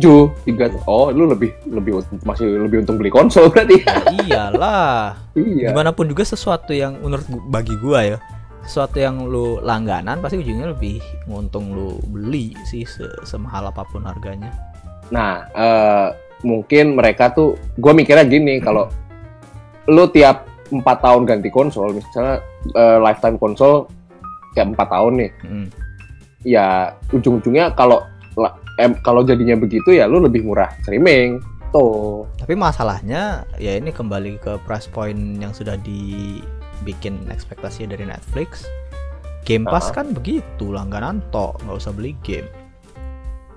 3. 0.44 0.74
Oh, 0.84 1.08
lu 1.08 1.24
lebih 1.24 1.54
lebih 1.64 2.02
masih 2.22 2.50
lebih 2.58 2.82
untung 2.82 2.98
beli 2.98 3.08
konsol 3.08 3.46
berarti. 3.48 3.78
ya 3.78 3.94
iyalah 4.20 5.14
iya. 5.38 5.70
gimana 5.70 5.90
pun 5.90 6.04
juga 6.04 6.22
sesuatu 6.22 6.70
yang 6.70 6.98
menurut 6.98 7.22
bagi 7.46 7.72
gua 7.74 8.02
ya 8.04 8.18
sesuatu 8.68 9.00
yang 9.00 9.24
lu 9.24 9.58
langganan 9.58 10.20
pasti 10.20 10.36
ujungnya 10.36 10.70
lebih 10.70 11.00
nguntung 11.24 11.72
lu 11.72 11.96
beli 12.12 12.52
sih 12.62 12.84
se- 12.84 13.24
semahal 13.24 13.66
apa 13.66 13.82
pun 13.88 14.04
harganya 14.04 14.52
Nah, 15.08 15.48
eh, 15.56 16.08
mungkin 16.44 16.92
mereka 16.92 17.32
tuh 17.32 17.56
gue 17.80 17.92
mikirnya 17.96 18.28
gini 18.28 18.60
kalau 18.60 18.92
lu 19.88 20.04
tiap 20.12 20.44
4 20.68 20.84
tahun 20.84 21.24
ganti 21.24 21.48
konsol, 21.48 21.96
misalnya 21.96 22.44
eh, 22.76 22.98
lifetime 23.00 23.40
konsol 23.40 23.88
kayak 24.52 24.76
4 24.76 24.84
tahun 24.84 25.12
nih. 25.16 25.30
Mm. 25.48 25.66
Ya 26.44 26.92
ujung-ujungnya 27.08 27.72
kalau 27.72 28.04
la- 28.36 28.52
em, 28.76 28.92
kalau 29.00 29.24
jadinya 29.24 29.56
begitu 29.56 29.96
ya 29.96 30.04
lu 30.04 30.20
lebih 30.20 30.44
murah 30.44 30.68
streaming. 30.84 31.40
Tuh. 31.68 32.24
tapi 32.40 32.56
masalahnya 32.56 33.44
ya 33.60 33.76
ini 33.76 33.92
kembali 33.92 34.40
ke 34.40 34.56
price 34.64 34.88
point 34.88 35.36
yang 35.36 35.52
sudah 35.52 35.76
dibikin 36.80 37.26
ekspektasinya 37.28 37.94
dari 37.94 38.06
Netflix 38.06 38.64
Game 39.42 39.64
Pass 39.64 39.90
Ah. 39.90 40.02
kan 40.02 40.12
begitu 40.12 40.68
langganan 40.68 41.24
tok 41.30 41.58
nggak 41.64 41.78
usah 41.78 41.92
beli 41.92 42.12
game 42.22 42.46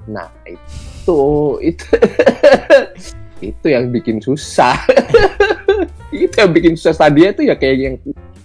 Nah, 0.10 0.34
itu 0.50 1.22
itu 1.62 1.86
itu 3.54 3.66
yang 3.70 3.90
bikin 3.90 4.18
susah. 4.22 4.74
itu 6.14 6.34
yang 6.34 6.52
bikin 6.54 6.74
susah 6.74 6.94
Stadia 6.94 7.34
itu 7.34 7.46
ya 7.46 7.54
kayak 7.54 7.78
yang 7.78 7.96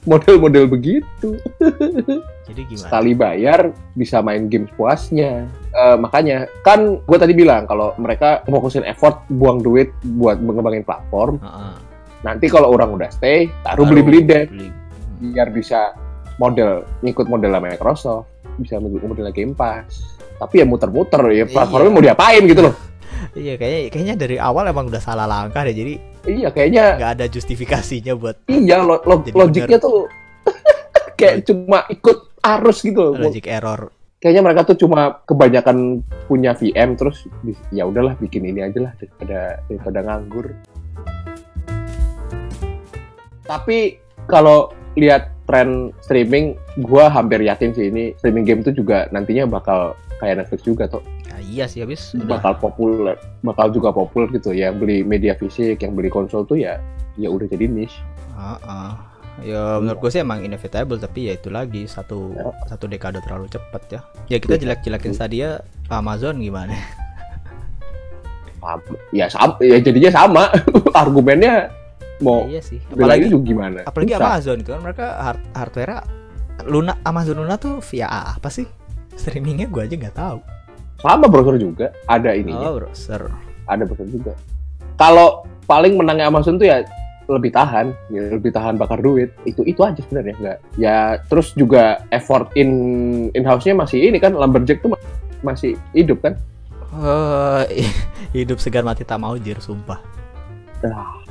model-model 0.05 0.69
begitu. 0.69 1.41
jadi 2.47 2.61
gimana 2.63 2.85
Sekali 2.87 3.13
bayar 3.17 3.61
bisa 3.97 4.21
main 4.21 4.47
game 4.47 4.69
puasnya. 4.77 5.49
Eh, 5.73 5.97
makanya 5.97 6.45
kan 6.61 7.01
gue 7.01 7.19
tadi 7.19 7.33
bilang 7.33 7.65
kalau 7.65 7.93
mereka 7.97 8.45
fokusin 8.47 8.85
effort 8.85 9.25
buang 9.33 9.61
duit 9.61 9.93
buat 10.17 10.37
mengembangin 10.41 10.85
platform. 10.85 11.41
Heeh. 11.41 11.75
Nanti 12.23 12.47
kalau 12.47 12.71
orang 12.71 12.93
udah 12.93 13.09
stay, 13.09 13.51
taruh 13.61 13.85
beli-beli 13.85 14.21
deh 14.23 14.45
beli. 14.47 14.69
biar 15.33 15.49
bisa 15.49 15.93
model 16.37 16.85
ngikut 17.01 17.27
model 17.27 17.57
Microsoft, 17.59 18.29
bisa 18.57 18.77
ngikut 18.77 19.05
model 19.05 19.29
Game 19.31 19.53
Pass. 19.53 20.17
Tapi 20.37 20.61
ya 20.61 20.67
muter-muter 20.69 21.21
ya 21.33 21.45
platformnya 21.45 21.89
Iya. 21.89 21.97
mau 21.97 22.05
diapain 22.05 22.43
gitu 22.45 22.63
loh. 22.63 22.75
iya 23.35 23.57
kayaknya 23.57 23.81
kayaknya 23.89 24.15
dari 24.17 24.37
awal 24.37 24.65
emang 24.65 24.89
udah 24.89 25.01
salah 25.01 25.25
langkah 25.25 25.65
deh 25.65 25.73
jadi 25.73 25.95
Iya 26.27 26.49
kayaknya 26.51 26.85
nggak 26.99 27.13
ada 27.17 27.27
justifikasinya 27.31 28.13
buat 28.13 28.37
iya 28.47 28.83
lo, 28.83 28.99
lo- 29.01 29.23
logiknya 29.25 29.79
tuh 29.79 30.05
kayak 31.19 31.47
cuma 31.47 31.87
ikut 31.87 32.37
arus 32.39 32.83
gitu 32.83 33.15
loh. 33.15 33.17
logic 33.19 33.47
error 33.47 33.89
Kayaknya 34.17 34.43
mereka 34.43 34.61
tuh 34.67 34.77
cuma 34.81 35.21
kebanyakan 35.23 36.01
punya 36.27 36.51
VM 36.53 36.97
terus 36.97 37.29
ya 37.69 37.85
udahlah 37.85 38.17
bikin 38.17 38.43
ini 38.43 38.65
aja 38.65 38.89
lah 38.89 38.93
daripada 38.97 39.39
daripada 39.69 39.99
nganggur. 40.03 40.47
Tapi 43.47 43.99
kalau 44.27 44.71
lihat 44.95 45.31
tren 45.47 45.95
streaming, 46.03 46.59
gua 46.83 47.07
hampir 47.07 47.39
yakin 47.39 47.71
sih 47.71 47.89
ini 47.89 48.13
streaming 48.19 48.43
game 48.43 48.61
tuh 48.61 48.73
juga 48.73 49.07
nantinya 49.09 49.47
bakal 49.47 49.95
kayak 50.19 50.43
Netflix 50.43 50.61
juga 50.63 50.85
tuh 50.89 51.05
Nah, 51.29 51.45
iya 51.45 51.69
sih 51.69 51.85
habis 51.85 52.17
udah 52.17 52.41
bakal 52.41 52.57
populer, 52.57 53.13
bakal 53.45 53.69
juga 53.69 53.93
populer 53.93 54.33
gitu. 54.33 54.51
Yang 54.51 54.81
beli 54.81 54.99
media 55.05 55.37
fisik, 55.37 55.85
yang 55.85 55.93
beli 55.93 56.09
konsol 56.09 56.43
tuh 56.43 56.57
ya 56.57 56.81
ya 57.15 57.29
udah 57.29 57.45
jadi 57.45 57.69
niche. 57.69 58.01
Heeh. 58.33 58.91
Ya 59.45 59.77
menurut 59.77 60.01
gue 60.01 60.11
sih 60.11 60.25
emang 60.25 60.41
inevitable 60.41 60.97
tapi 60.97 61.29
ya 61.29 61.37
itu 61.37 61.53
lagi 61.53 61.85
satu 61.85 62.33
Ya. 62.33 62.49
satu 62.67 62.89
dekade 62.89 63.21
terlalu 63.21 63.53
cepat 63.53 63.83
ya. 63.93 64.01
Ya 64.27 64.41
kita 64.41 64.57
Iya. 64.57 64.63
jelek-jelekin 64.65 65.13
Stadia 65.13 65.61
Amazon 65.93 66.41
gimana? 66.41 66.73
Ya 69.13 69.29
sama, 69.29 69.61
ya 69.61 69.77
jadinya 69.79 70.11
sama. 70.11 70.43
Argumennya 70.97 71.69
mau 72.19 72.47
iya 72.47 72.61
sih. 72.61 72.81
apalagi 72.87 73.29
juga 73.29 73.45
gimana? 73.47 73.79
apalagi 73.83 74.13
Susah. 74.13 74.25
Amazon 74.27 74.57
itu 74.59 74.71
kan 74.71 74.81
mereka 74.81 75.07
hard 75.17 75.41
hardware 75.53 75.95
Luna 76.65 76.97
Amazon 77.03 77.37
Luna 77.39 77.57
tuh 77.57 77.85
via 77.85 78.09
apa 78.09 78.49
sih? 78.49 78.65
Streamingnya 79.13 79.67
gue 79.67 79.83
aja 79.83 79.95
nggak 79.95 80.15
tahu. 80.15 80.39
Sama 80.97 81.29
browser 81.29 81.57
juga, 81.57 81.93
ada 82.07 82.33
ininya, 82.33 82.69
Oh 82.69 82.77
browser. 82.79 83.29
ada 83.67 83.83
browser 83.83 84.09
juga. 84.09 84.33
Kalau 84.97 85.45
paling 85.65 85.93
menangnya 85.95 86.27
Amazon 86.27 86.57
tuh 86.57 86.65
ya 86.65 86.81
lebih 87.27 87.51
tahan, 87.51 87.93
ya, 88.09 88.33
lebih 88.33 88.49
tahan 88.49 88.77
bakar 88.77 89.01
duit. 89.01 89.35
Itu 89.43 89.61
itu 89.63 89.83
aja 89.83 89.99
sebenarnya 89.99 90.35
enggak. 90.35 90.59
Ya 90.77 90.97
terus 91.27 91.53
juga 91.53 92.01
effort 92.09 92.49
in 92.55 92.71
in 93.33 93.43
house-nya 93.43 93.75
masih 93.75 93.99
ini 94.01 94.17
kan 94.17 94.33
Lumberjack 94.33 94.81
tuh 94.81 94.97
ma- 94.97 95.05
masih 95.43 95.77
hidup 95.93 96.23
kan? 96.23 96.41
Eh, 96.97 97.85
hidup 98.37 98.57
segar 98.57 98.81
mati 98.81 99.05
tak 99.05 99.19
mau 99.19 99.37
jir 99.37 99.59
sumpah. 99.59 100.01
Ah. 100.81 101.26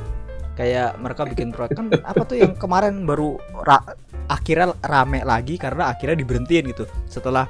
Kayak 0.55 0.95
mereka 0.97 1.27
bikin 1.27 1.51
proyek 1.51 1.75
kan 1.75 1.91
apa 1.91 2.23
tuh 2.23 2.39
yang 2.39 2.55
kemarin 2.55 3.03
baru 3.03 3.35
ra- 3.61 3.83
akhirnya 4.25 4.71
rame 4.81 5.21
lagi 5.21 5.59
karena 5.59 5.91
akhirnya 5.91 6.15
diberhentiin 6.15 6.71
gitu. 6.71 6.87
Setelah 7.05 7.43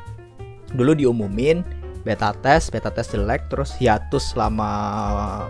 dulu 0.73 0.91
diumumin 0.91 1.61
beta 2.01 2.33
test, 2.35 2.69
beta 2.69 2.89
test 2.89 3.13
jelek 3.13 3.45
terus 3.47 3.73
hiatus 3.77 4.33
selama 4.33 4.69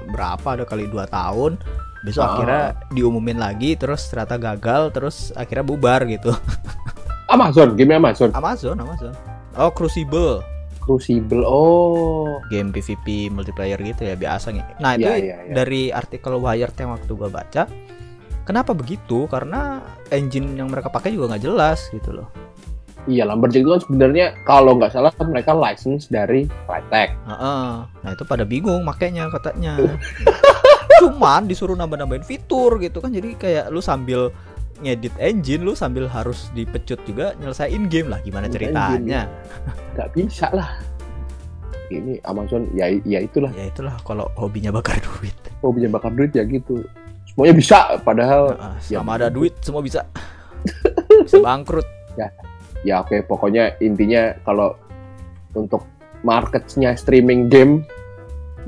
berapa 0.07 0.47
ada 0.53 0.63
kali 0.63 0.87
dua 0.87 1.07
tahun. 1.07 1.55
Besok 2.03 2.21
Ah. 2.21 2.29
akhirnya 2.35 2.63
diumumin 2.91 3.39
lagi 3.39 3.73
terus 3.73 4.05
ternyata 4.07 4.35
gagal 4.37 4.91
terus 4.91 5.31
akhirnya 5.33 5.63
bubar 5.63 6.03
gitu. 6.05 6.35
Amazon, 7.33 7.73
game 7.73 7.95
Amazon. 7.95 8.29
Amazon, 8.31 8.77
Amazon. 8.77 9.15
Oh, 9.57 9.71
Crucible. 9.71 10.43
Crucible. 10.85 11.41
Oh. 11.43 12.37
game 12.53 12.69
PvP 12.69 13.33
multiplayer 13.33 13.81
gitu 13.81 14.05
ya 14.05 14.13
biasa 14.13 14.53
nih. 14.53 14.61
Nah 14.77 14.93
itu 14.93 15.09
Iya, 15.09 15.17
iya, 15.17 15.37
iya. 15.49 15.53
dari 15.53 15.89
artikel 15.89 16.37
Wired 16.37 16.77
yang 16.77 16.93
waktu 16.93 17.11
gua 17.17 17.29
baca, 17.33 17.65
kenapa 18.45 18.77
begitu? 18.77 19.25
Karena 19.25 19.81
engine 20.13 20.53
yang 20.53 20.69
mereka 20.69 20.93
pakai 20.93 21.09
juga 21.09 21.33
nggak 21.33 21.43
jelas 21.43 21.89
gitu 21.89 22.21
loh. 22.21 22.29
Iya, 23.05 23.25
Lumberjack 23.29 23.61
itu 23.61 23.69
kan 23.69 23.81
sebenarnya 23.85 24.25
kalau 24.49 24.77
nggak 24.81 24.89
salah 24.93 25.13
mereka 25.21 25.53
license 25.53 26.09
dari 26.09 26.49
Crytek. 26.65 27.13
Heeh. 27.29 27.69
Nah 27.85 28.09
itu 28.09 28.25
pada 28.25 28.41
bingung 28.45 28.81
makanya 28.81 29.29
katanya. 29.29 29.77
Cuman 31.01 31.45
disuruh 31.45 31.77
nambah-nambahin 31.77 32.25
fitur 32.25 32.81
gitu 32.81 32.97
kan 33.03 33.13
jadi 33.13 33.37
kayak 33.37 33.65
lu 33.69 33.77
sambil 33.83 34.33
ngedit 34.81 35.13
engine 35.19 35.63
lu 35.63 35.73
sambil 35.73 36.07
harus 36.07 36.51
dipecut 36.51 36.99
juga 37.07 37.31
nyelesain 37.39 37.87
game 37.87 38.11
lah 38.11 38.19
gimana 38.21 38.47
ceritanya. 38.47 39.29
Nggak 39.95 40.09
bisa 40.15 40.47
lah. 40.51 40.69
Ini 41.87 42.17
Amazon 42.25 42.65
ya 42.73 42.89
ya 43.05 43.21
itulah. 43.21 43.53
Ya 43.53 43.69
itulah 43.69 43.93
kalau 44.03 44.25
hobinya 44.35 44.73
bakar 44.73 44.97
duit. 44.99 45.35
Hobinya 45.61 45.95
bakar 45.95 46.11
duit 46.11 46.33
ya 46.33 46.41
gitu. 46.43 46.81
Semuanya 47.29 47.55
bisa 47.55 47.77
padahal 48.01 48.55
Heeh, 48.57 48.95
ya 48.95 48.99
sama 49.03 49.15
ada 49.15 49.27
duit 49.29 49.53
semua 49.61 49.85
bisa. 49.85 50.01
Bisa 51.25 51.39
bangkrut. 51.41 51.85
Ya 52.85 53.01
oke 53.01 53.25
pokoknya 53.25 53.73
intinya 53.81 54.33
kalau 54.45 54.77
untuk 55.57 55.81
marketnya 56.21 56.93
streaming 56.93 57.49
game 57.49 57.81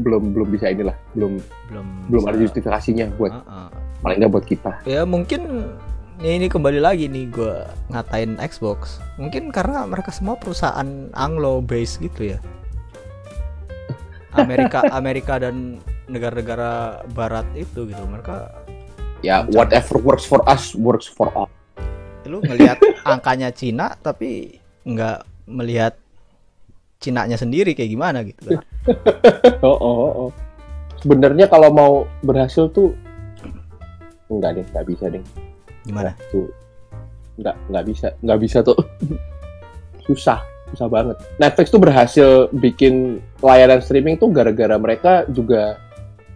belum 0.02 0.34
belum 0.34 0.50
bisa 0.50 0.70
inilah 0.74 0.94
belum 1.14 1.38
belum 1.70 1.86
belum 2.10 2.24
ada 2.26 2.38
bisa- 2.38 2.44
justifikasinya 2.50 3.06
buat 3.18 3.34
Heeh. 3.34 3.70
paling 4.02 4.18
nggak 4.22 4.32
buat 4.34 4.46
kita. 4.46 4.72
Ya 4.90 5.06
mungkin 5.06 5.70
ya 6.18 6.34
ini 6.34 6.50
kembali 6.50 6.82
lagi 6.82 7.06
nih 7.06 7.30
gue 7.30 7.54
ngatain 7.94 8.42
Xbox. 8.42 8.98
Mungkin 9.22 9.54
karena 9.54 9.86
mereka 9.86 10.10
semua 10.10 10.34
perusahaan 10.38 11.14
Anglo 11.14 11.62
base 11.62 12.02
gitu 12.02 12.34
ya. 12.34 12.40
Amerika 14.34 14.82
Amerika 15.00 15.38
dan 15.38 15.78
negara-negara 16.10 17.04
Barat 17.14 17.46
itu 17.54 17.86
gitu. 17.86 18.04
Mereka 18.10 18.50
ya 19.22 19.46
Macam- 19.46 19.54
whatever 19.54 19.98
works 20.02 20.26
for 20.26 20.42
us 20.50 20.74
works 20.74 21.06
for 21.06 21.30
all. 21.38 21.50
Lu 22.26 22.42
ngelihat 22.42 22.82
angkanya 23.06 23.54
Cina 23.54 23.94
tapi 24.02 24.58
nggak 24.86 25.48
melihat 25.48 25.94
Cinanya 26.98 27.38
sendiri 27.38 27.78
kayak 27.78 27.94
gimana 27.94 28.26
gitu. 28.26 28.58
Kan 28.58 28.66
oh, 29.70 29.78
oh, 29.78 29.96
oh, 30.02 30.12
oh. 30.26 30.30
sebenarnya 30.98 31.46
kalau 31.46 31.70
mau 31.70 31.94
berhasil 32.26 32.74
tuh 32.74 32.98
enggak 34.34 34.58
deh 34.58 34.66
nggak 34.74 34.86
bisa 34.90 35.06
deh 35.14 35.22
gimana? 35.88 36.12
Tuh. 36.30 36.52
Nggak 37.40 37.56
nggak 37.72 37.84
bisa 37.88 38.08
nggak 38.20 38.40
bisa 38.44 38.58
tuh. 38.62 38.78
Susah 40.08 40.40
susah 40.72 40.88
banget. 40.92 41.16
Netflix 41.40 41.72
tuh 41.72 41.82
berhasil 41.82 42.28
bikin 42.52 43.24
layanan 43.40 43.80
streaming 43.80 44.20
tuh 44.20 44.32
gara-gara 44.32 44.76
mereka 44.76 45.24
juga 45.32 45.80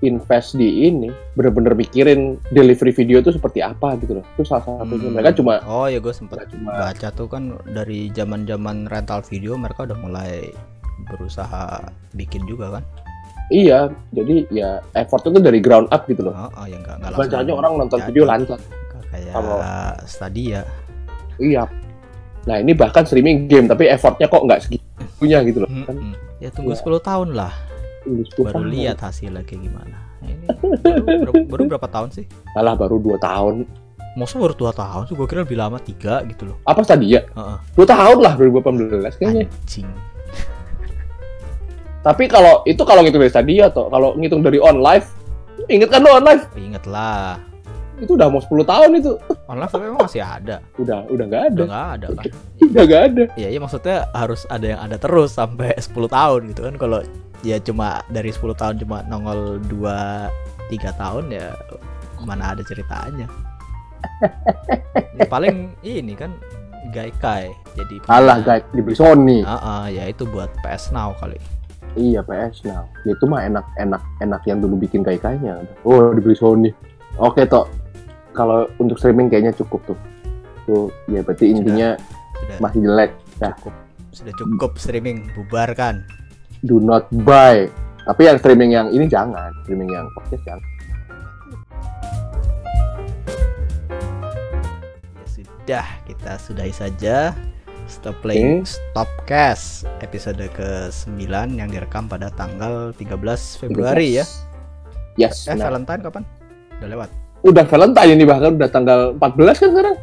invest 0.02 0.58
di 0.58 0.88
ini. 0.88 1.12
Bener-bener 1.36 1.76
mikirin 1.76 2.40
delivery 2.56 2.96
video 2.96 3.20
tuh 3.20 3.36
seperti 3.36 3.60
apa 3.62 4.00
gitu 4.00 4.20
loh. 4.20 4.26
Itu 4.36 4.48
salah 4.48 4.64
satunya. 4.66 5.08
Hmm. 5.08 5.14
mereka 5.16 5.32
cuma 5.38 5.60
oh 5.68 5.88
ya 5.88 6.00
gue 6.00 6.14
sempet 6.14 6.48
cuma 6.52 6.74
baca 6.74 7.08
tuh 7.12 7.28
kan 7.28 7.60
dari 7.70 8.10
zaman 8.16 8.48
zaman 8.48 8.88
rental 8.90 9.22
video 9.26 9.56
mereka 9.60 9.86
udah 9.86 9.98
mulai 10.00 10.50
berusaha 11.12 11.92
bikin 12.16 12.48
juga 12.48 12.80
kan? 12.80 12.84
Iya 13.52 13.92
jadi 14.16 14.48
ya 14.48 14.80
effortnya 14.96 15.36
tuh 15.36 15.44
dari 15.44 15.60
ground 15.60 15.92
up 15.92 16.08
gitu 16.08 16.24
loh. 16.32 16.34
Oh, 16.34 16.64
oh 16.64 16.66
ya 16.66 16.80
nggak 16.80 17.04
nggak 17.04 17.20
Bacanya 17.20 17.54
orang 17.54 17.72
nonton 17.84 18.00
jadi. 18.00 18.08
video 18.08 18.24
lancar 18.24 18.60
kayak 19.22 19.32
Kalau- 19.32 19.62
Stadia. 20.04 20.62
Iya. 21.38 21.64
Nah 22.42 22.56
ini 22.58 22.72
bahkan 22.74 23.04
streaming 23.04 23.46
game 23.46 23.66
tapi 23.66 23.86
effortnya 23.86 24.26
kok 24.26 24.42
nggak 24.42 24.60
segitunya 24.62 25.38
gitu 25.44 25.58
loh 25.62 25.70
kan? 25.86 25.94
Mm-mm. 25.94 26.14
ya 26.38 26.50
tunggu 26.50 26.74
Ya. 26.74 26.78
10 26.82 27.00
tahun 27.00 27.28
lah. 27.32 27.54
Ini 28.02 28.22
10 28.28 28.42
baru 28.42 28.54
tahun. 28.58 28.72
lihat 28.72 28.98
hasilnya 29.00 29.42
kayak 29.42 29.62
gimana. 29.62 29.98
Ini 30.22 30.46
baru, 30.82 31.04
baru, 31.06 31.32
baru 31.46 31.62
berapa 31.70 31.88
tahun 31.88 32.08
sih? 32.12 32.26
Alah 32.54 32.74
baru 32.74 32.98
2 32.98 33.18
tahun. 33.18 33.66
Maksudnya 34.12 34.42
baru 34.44 34.54
2 34.60 34.74
tahun 34.74 35.02
sih? 35.06 35.14
Gue 35.14 35.26
kira 35.26 35.40
lebih 35.42 35.56
lama 35.56 35.78
3 35.78 36.22
gitu 36.26 36.42
loh. 36.44 36.56
Apa 36.64 36.82
tadi 36.82 37.14
ya 37.14 37.22
Heeh. 37.24 37.58
2 37.74 37.86
tahun 37.86 38.18
lah 38.20 38.34
2018 38.36 39.16
kayaknya. 39.16 39.46
Anjing. 39.46 39.86
Tapi 42.02 42.24
kalau 42.26 42.66
itu 42.66 42.82
kalau 42.82 43.02
ngitung 43.02 43.22
dari 43.22 43.30
Stadia 43.30 43.70
atau 43.70 43.86
kalau 43.88 44.18
ngitung 44.18 44.42
dari 44.42 44.58
on 44.58 44.82
live, 44.82 45.06
inget 45.70 45.88
kan 45.88 46.02
lo 46.02 46.12
on 46.12 46.26
live? 46.26 46.44
inget 46.58 46.82
lah 46.90 47.38
Itu 48.02 48.18
udah 48.18 48.28
mau 48.28 48.42
10 48.42 48.66
tahun 48.66 48.90
itu. 48.98 49.12
online 49.46 49.70
tapi 49.70 49.84
emang 49.86 50.02
masih 50.10 50.24
ada 50.26 50.56
Udah 50.76 51.06
udah 51.06 51.26
nggak 51.30 51.44
ada. 51.44 51.54
udah 51.54 51.68
nggak 51.70 51.88
ada 51.94 52.08
kan 52.18 52.26
Udah 52.66 52.84
nggak 52.88 53.04
ada. 53.14 53.24
ya 53.38 53.48
iya 53.48 53.60
maksudnya 53.62 53.98
harus 54.12 54.42
ada 54.50 54.66
yang 54.66 54.82
ada 54.82 54.96
terus 54.98 55.30
sampai 55.38 55.78
10 55.86 55.94
tahun 56.10 56.42
gitu 56.50 56.62
kan 56.66 56.76
kalau 56.82 57.00
ya 57.46 57.62
cuma 57.62 58.02
dari 58.10 58.34
10 58.34 58.42
tahun 58.58 58.76
cuma 58.82 59.06
nongol 59.06 59.62
2 59.70 59.78
3 60.74 61.02
tahun 61.02 61.24
ya 61.30 61.54
mana 62.26 62.58
ada 62.58 62.62
ceritanya 62.66 63.30
ya, 65.18 65.26
paling 65.30 65.74
ini 65.82 66.14
kan 66.14 66.34
Gaikai 66.90 67.54
jadi 67.78 67.96
Alah 68.10 68.42
guys, 68.42 68.66
dibeli 68.74 68.98
Sony. 68.98 69.46
Ah, 69.46 69.54
ah, 69.62 69.84
ya 69.86 70.10
itu 70.10 70.26
buat 70.26 70.50
PS 70.66 70.90
Now 70.90 71.14
kali 71.22 71.38
Iya 71.94 72.24
PS 72.24 72.64
Now. 72.66 72.88
Ya, 73.04 73.14
itu 73.14 73.26
mah 73.28 73.44
enak 73.44 73.68
enak 73.78 74.02
enak 74.18 74.42
yang 74.48 74.64
dulu 74.64 74.80
bikin 74.80 75.04
kayaknya. 75.04 75.62
Oh 75.84 76.10
dibeli 76.16 76.34
Sony. 76.34 76.72
Oke 77.20 77.44
toh. 77.44 77.68
Kalau 78.32 78.68
untuk 78.80 78.96
streaming 78.96 79.28
kayaknya 79.28 79.52
cukup 79.56 79.84
tuh. 79.84 80.00
Tuh 80.68 80.88
ya 81.12 81.20
berarti 81.26 81.52
intinya 81.52 82.00
sudah 82.40 82.58
masih 82.64 82.80
jelek. 82.86 83.12
Nah, 83.42 83.52
cukup 83.60 83.76
sudah 84.12 84.34
cukup 84.36 84.72
streaming 84.76 85.32
bubarkan 85.36 86.04
do 86.66 86.78
not 86.82 87.10
buy. 87.26 87.68
Tapi 88.06 88.22
yang 88.26 88.38
streaming 88.42 88.72
yang 88.74 88.88
ini 88.90 89.06
jangan, 89.06 89.54
streaming 89.66 89.90
yang 89.90 90.06
podcast 90.18 90.44
jangan. 90.46 90.66
ya 95.22 95.26
sudah 95.30 95.86
kita 96.10 96.32
sudahi 96.42 96.74
saja 96.74 97.18
Stop 97.86 98.18
Playing 98.24 98.66
Stop 98.66 99.10
Cast 99.30 99.86
episode 100.02 100.42
ke-9 100.58 101.22
yang 101.60 101.70
direkam 101.70 102.08
pada 102.10 102.34
tanggal 102.34 102.96
13 102.98 103.16
Februari 103.62 104.22
ya. 104.22 104.26
Yes. 105.20 105.46
Eh 105.46 105.54
benar. 105.54 105.76
Valentine 105.76 106.02
kapan? 106.02 106.24
Udah 106.82 106.90
lewat. 106.90 107.21
Udah 107.42 107.66
Valentine 107.66 108.14
ini 108.14 108.24
bahkan 108.24 108.54
udah 108.54 108.70
tanggal 108.70 109.00
14 109.16 109.58
kan 109.58 109.70
sekarang. 109.72 109.98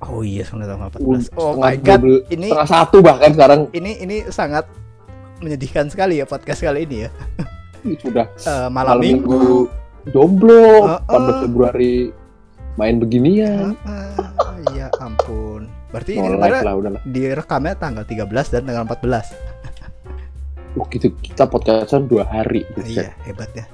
Oh 0.00 0.20
iya, 0.20 0.42
sudah 0.42 0.66
tanggal 0.66 0.88
14. 0.90 1.00
Udah 1.00 1.18
Oh 1.36 1.52
my 1.54 1.76
god, 1.78 2.00
12 2.02 2.34
ini 2.34 2.46
Setengah 2.48 2.68
satu 2.68 2.96
bahkan 2.98 3.30
sekarang 3.30 3.60
ini 3.70 3.92
ini 3.96 4.16
sangat 4.28 4.64
menyedihkan 5.38 5.86
sekali 5.86 6.18
ya 6.18 6.26
podcast 6.26 6.60
kali 6.60 6.84
ini 6.84 7.06
ya. 7.06 7.10
sudah 7.96 8.26
Eh, 8.28 8.68
malam, 8.68 8.98
minggu. 8.98 9.68
jomblo 10.10 10.82
Uh, 10.82 11.00
uh. 11.06 11.38
14 11.38 11.44
Februari 11.44 11.94
main 12.74 12.96
beginian 12.96 13.76
Ah, 13.82 14.56
ya 14.72 14.88
ampun. 14.98 15.68
Berarti 15.90 16.12
ini 16.14 16.22
no 16.22 16.36
live 16.36 16.40
sebenarnya 16.40 16.62
lah 16.62 16.74
udah 16.74 16.90
lah 16.90 17.02
direkamnya 17.04 17.74
tanggal 17.74 18.04
13 18.04 18.26
dan 18.50 18.62
tanggal 18.64 18.84
14. 18.84 19.32
oh, 20.76 20.86
gitu 20.88 21.08
kita 21.20 21.44
podcastan 21.44 22.06
dua 22.06 22.24
hari 22.24 22.62
Iya, 22.64 22.74
Buset. 22.74 23.08
hebat 23.24 23.50
ya. 23.52 23.64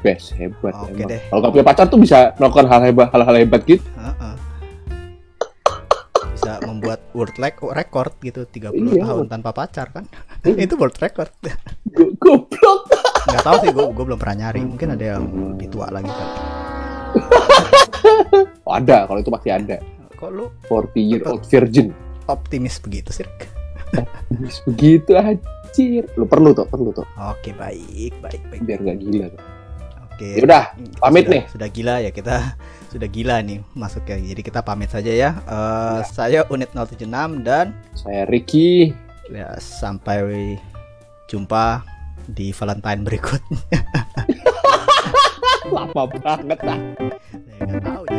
Best 0.00 0.30
hebat 0.32 0.74
Oke 0.76 0.94
emang. 0.94 1.08
deh. 1.08 1.20
kalau 1.26 1.40
nggak 1.40 1.52
punya 1.52 1.66
pacar 1.66 1.86
tuh 1.86 1.98
bisa 1.98 2.18
melakukan 2.36 2.66
hal 2.66 2.80
hebat 2.82 3.08
hal-hal 3.08 3.36
hebat 3.36 3.62
gitu 3.62 3.82
Heeh. 3.94 4.34
Bisa 6.30 6.52
membuat 6.62 7.02
world 7.10 7.34
rec- 7.34 7.58
record 7.68 8.14
gitu 8.20 8.44
30 8.44 8.70
Iya. 8.94 9.02
tahun 9.04 9.26
tanpa 9.26 9.50
pacar 9.52 9.90
kan. 9.90 10.06
Iya. 10.40 10.54
Itu 10.64 10.74
world 10.76 10.94
record. 10.96 11.34
Go- 11.88 12.14
goblok 12.16 12.86
Nggak 13.26 13.42
tahu 13.42 13.56
sih 13.58 13.70
gue 13.70 13.84
gue 13.88 14.04
belum 14.06 14.16
pernah 14.16 14.36
nyari. 14.40 14.62
Mungkin 14.62 14.88
ada 14.88 15.04
yang 15.12 15.24
lebih 15.52 15.68
tua 15.68 15.90
lagi 15.90 16.06
kan. 16.06 16.28
oh, 18.62 18.74
ada 18.78 19.04
kalau 19.04 19.18
itu 19.18 19.28
pasti 19.28 19.48
ada 19.48 19.76
Kok 20.12 20.30
lu 20.30 20.46
40 20.66 20.98
year 21.00 21.22
old 21.24 21.42
virgin 21.44 21.90
optimis 22.24 22.78
begitu 22.78 23.10
sih? 23.12 23.26
Bis 24.32 24.60
begitu 24.62 25.14
anjir 25.14 26.04
lu 26.14 26.22
perlu 26.22 26.52
tuh 26.52 26.64
perlu 26.64 26.92
tuh 26.92 27.06
Oke, 27.18 27.50
baik, 27.52 28.14
baik, 28.20 28.42
baik. 28.46 28.60
biar 28.62 28.78
nggak 28.80 28.98
gila 29.00 29.26
tuh. 29.28 29.40
Oke. 30.18 30.34
Ya 30.34 30.74
hmm, 30.74 30.98
pamit 30.98 31.30
sudah, 31.30 31.30
nih. 31.30 31.42
Sudah 31.46 31.68
gila 31.70 31.94
ya 32.02 32.10
kita. 32.10 32.36
Sudah 32.90 33.06
gila 33.06 33.38
nih 33.44 33.62
masuknya. 33.78 34.18
Jadi 34.18 34.42
kita 34.42 34.66
pamit 34.66 34.90
saja 34.90 35.14
ya. 35.14 35.38
Uh, 35.46 36.02
ya. 36.02 36.10
Saya 36.10 36.40
Unit 36.50 36.74
076 36.74 37.06
dan 37.46 37.70
saya 37.94 38.26
Ricky. 38.26 38.90
Ya, 39.30 39.54
sampai 39.62 40.58
jumpa 41.30 41.86
di 42.26 42.50
Valentine 42.50 43.06
berikutnya. 43.06 43.78
Lama 45.70 46.02
banget 46.18 46.58
lah. 46.66 46.80
Saya 47.30 47.62
nggak 47.62 47.82
tahu 47.86 48.02
ya. 48.10 48.18